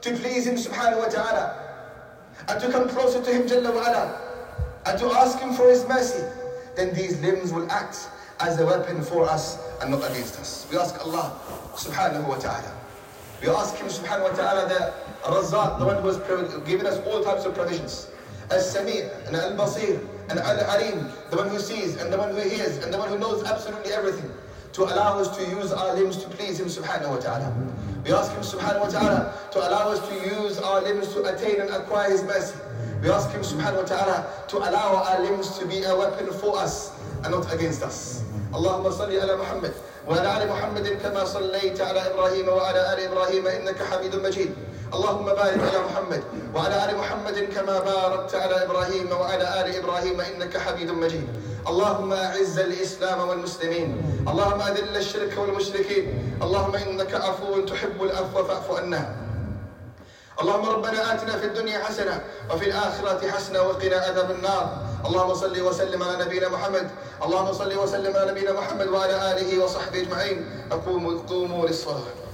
to 0.00 0.10
please 0.16 0.46
Him 0.46 0.54
subhanahu 0.54 0.98
wa 0.98 1.08
ta'ala, 1.08 1.68
and 2.48 2.60
to 2.60 2.70
come 2.70 2.88
closer 2.88 3.22
to 3.22 3.30
Him 3.32 3.46
Jalla 3.46 4.18
and 4.86 4.98
to 4.98 5.06
ask 5.12 5.38
Him 5.38 5.52
for 5.54 5.68
His 5.68 5.86
mercy, 5.86 6.24
then 6.78 6.94
these 6.94 7.20
limbs 7.20 7.52
will 7.52 7.70
act 7.70 8.08
as 8.40 8.60
a 8.60 8.64
weapon 8.64 9.02
for 9.02 9.28
us 9.28 9.58
and 9.82 9.90
not 9.90 10.08
against 10.10 10.38
us. 10.38 10.66
We 10.70 10.78
ask 10.78 10.94
Allah 11.04 11.38
subhanahu 11.74 12.28
wa 12.28 12.36
ta'ala. 12.36 12.72
We 13.42 13.48
ask 13.48 13.74
Him 13.76 13.88
subhanahu 13.88 14.30
wa 14.30 14.36
ta'ala, 14.36 14.68
the 14.68 14.94
Razzaq, 15.28 15.78
the 15.78 15.86
one 15.86 16.02
who 16.02 16.08
has 16.08 16.18
given 16.64 16.86
us 16.86 16.98
all 17.06 17.22
types 17.22 17.44
of 17.44 17.54
provisions. 17.54 18.08
As-Sami' 18.50 19.02
and 19.26 19.36
Al-Basir 19.36 20.00
and 20.30 20.38
Al-Alim, 20.38 21.10
the 21.30 21.36
one 21.36 21.48
who 21.48 21.58
sees 21.58 21.96
and 21.96 22.12
the 22.12 22.16
one 22.16 22.30
who 22.30 22.40
hears 22.40 22.78
and 22.78 22.94
the 22.94 22.98
one 22.98 23.08
who 23.08 23.18
knows 23.18 23.44
absolutely 23.44 23.92
everything, 23.92 24.30
to 24.72 24.84
allow 24.84 25.18
us 25.18 25.36
to 25.36 25.42
use 25.50 25.72
our 25.72 25.94
limbs 25.94 26.16
to 26.18 26.28
please 26.28 26.60
Him 26.60 26.66
subhanahu 26.66 27.10
wa 27.10 27.16
ta'ala. 27.18 27.52
We 28.04 28.12
ask 28.12 28.32
Him 28.32 28.42
subhanahu 28.42 28.80
wa 28.80 28.88
ta'ala 28.88 29.34
to 29.52 29.58
allow 29.58 29.90
us 29.90 30.00
to 30.08 30.14
use 30.14 30.58
our 30.58 30.80
limbs 30.82 31.12
to 31.14 31.24
attain 31.24 31.60
and 31.60 31.70
acquire 31.70 32.10
His 32.10 32.22
mercy. 32.22 32.54
We 33.01 33.09
ask 33.09 33.29
Him 33.31 33.41
subhanahu 33.41 33.83
wa 33.83 33.89
ta'ala 33.89 34.17
to 34.47 34.57
allow 34.57 35.03
our 35.03 35.19
limbs 35.21 35.57
to 35.59 35.65
be 35.65 35.83
a 35.83 35.95
weapon 35.95 36.31
for 36.39 36.57
us 36.57 36.91
and 37.23 37.31
not 37.31 37.51
against 37.53 37.83
us. 37.83 38.21
اللهم 38.53 38.91
صل 38.91 39.09
على 39.19 39.35
محمد 39.35 39.73
وعلى 40.07 40.43
ال 40.43 40.49
محمد 40.49 40.87
كما 41.03 41.25
صليت 41.25 41.81
على 41.81 42.01
ابراهيم 42.13 42.47
وعلى 42.49 42.93
ال 42.93 42.99
ابراهيم 43.09 43.47
انك 43.47 43.83
حميد 43.83 44.15
مجيد 44.15 44.51
اللهم 44.93 45.25
بارك 45.25 45.57
على 45.69 45.79
محمد 45.89 46.23
وعلى 46.55 46.75
ال 46.89 46.97
محمد 46.97 47.37
كما 47.55 47.79
باركت 47.79 48.35
على 48.35 48.63
ابراهيم 48.65 49.11
وعلى 49.11 49.45
ال 49.61 49.67
ابراهيم 49.81 50.21
انك 50.21 50.57
حميد 50.57 50.91
مجيد 50.91 51.27
اللهم 51.67 52.13
اعز 52.13 52.59
الاسلام 52.59 53.19
والمسلمين 53.29 53.89
اللهم 54.27 54.61
اذل 54.61 54.97
الشرك 54.97 55.33
والمشركين 55.37 56.05
اللهم 56.43 56.75
انك 56.75 57.13
عفو 57.15 57.61
تحب 57.65 58.03
العفو 58.03 58.43
فاعف 58.43 58.71
عنا 58.71 59.15
اللهم 60.38 60.66
ربنا 60.66 61.14
آتنا 61.14 61.38
في 61.38 61.46
الدنيا 61.46 61.78
حسنة 61.78 62.20
وفي 62.50 62.64
الآخرة 62.70 63.30
حسنة 63.30 63.62
وقنا 63.62 63.96
عذاب 63.96 64.30
النار. 64.30 64.78
اللهم 65.06 65.34
صل 65.34 65.60
وسلم 65.60 66.02
على 66.02 66.24
نبينا 66.24 66.48
محمد. 66.48 66.90
اللهم 67.22 67.52
صل 67.52 67.78
وسلم 67.78 68.16
على 68.16 68.30
نبينا 68.30 68.52
محمد 68.52 68.86
وعلى 68.86 69.32
آله 69.32 69.64
وصحبه 69.64 70.00
أجمعين. 70.00 70.50
أقوموا 70.72 71.18
قوموا 71.28 71.66
للصلاة. 71.66 72.27